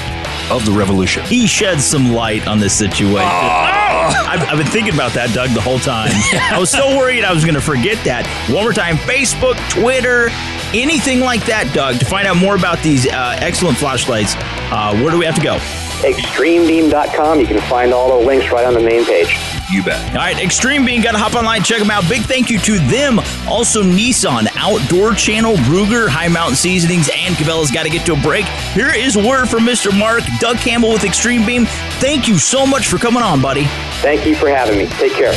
[0.50, 1.24] of the revolution.
[1.24, 3.28] He sheds some light on this situation.
[3.28, 6.10] I've, I've been thinking about that, Doug, the whole time.
[6.52, 8.26] I was so worried I was going to forget that.
[8.50, 10.28] One more time Facebook, Twitter,
[10.74, 14.34] anything like that, Doug, to find out more about these uh, excellent flashlights,
[14.70, 15.87] uh, where do we have to go?
[16.02, 17.40] Extremebeam.com.
[17.40, 19.36] You can find all the links right on the main page.
[19.70, 20.00] You bet.
[20.10, 22.08] All right, Extreme Beam, got to hop online, check them out.
[22.08, 23.18] Big thank you to them.
[23.46, 28.22] Also, Nissan, Outdoor Channel, Ruger, High Mountain Seasonings, and Cabela's got to get to a
[28.22, 28.46] break.
[28.72, 29.96] Here is word from Mr.
[29.96, 31.66] Mark, Doug Campbell with Extreme Beam.
[32.00, 33.64] Thank you so much for coming on, buddy.
[34.00, 34.86] Thank you for having me.
[34.86, 35.34] Take care.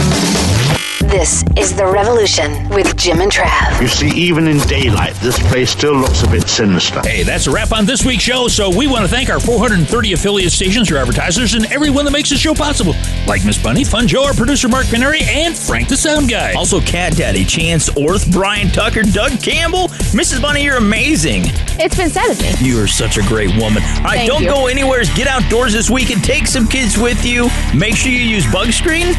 [1.08, 3.80] This is The Revolution with Jim and Trav.
[3.80, 7.00] You see, even in daylight, this place still looks a bit sinister.
[7.00, 8.48] Hey, that's a wrap on this week's show.
[8.48, 12.30] So we want to thank our 430 affiliate stations, your advertisers, and everyone that makes
[12.30, 12.94] the show possible,
[13.26, 16.54] like Miss Bunny, Fun Joe, our producer Mark Canary, and Frank the Sound Guy.
[16.54, 19.88] Also, Cat Daddy, Chance Orth, Brian Tucker, Doug Campbell.
[20.12, 20.42] Mrs.
[20.42, 21.44] Bunny, you're amazing.
[21.78, 22.52] It's been said of me.
[22.68, 23.82] You are such a great woman.
[23.98, 24.48] All right, Thank don't you.
[24.48, 25.02] go anywhere.
[25.14, 27.48] Get outdoors this week and take some kids with you.
[27.74, 29.14] Make sure you use bug screen.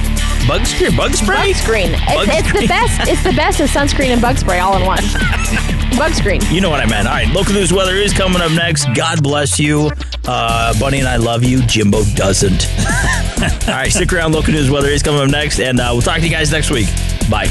[0.47, 0.95] Bug screen?
[0.95, 1.53] Bug spray?
[1.53, 1.76] Bug screen.
[1.85, 3.07] Bug It's, it's the best.
[3.07, 4.97] It's the best of sunscreen and bug spray all in one.
[5.97, 6.41] bug screen.
[6.49, 7.07] You know what I meant.
[7.07, 8.87] All right, local news weather is coming up next.
[8.95, 9.91] God bless you.
[10.27, 11.61] Uh, Bunny and I love you.
[11.61, 12.67] Jimbo doesn't.
[13.67, 14.31] All right, stick around.
[14.31, 16.71] Local news weather is coming up next, and uh, we'll talk to you guys next
[16.71, 16.87] week.
[17.29, 17.45] Bye.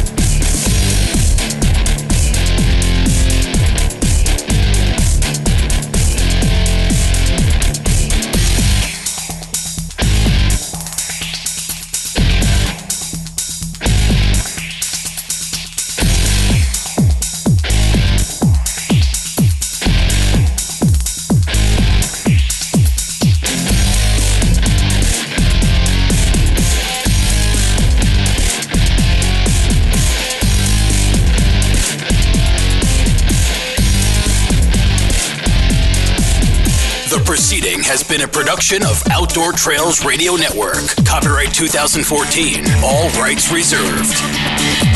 [38.16, 40.86] Been a production of Outdoor Trails Radio Network.
[41.04, 42.64] Copyright 2014.
[42.82, 44.95] All rights reserved.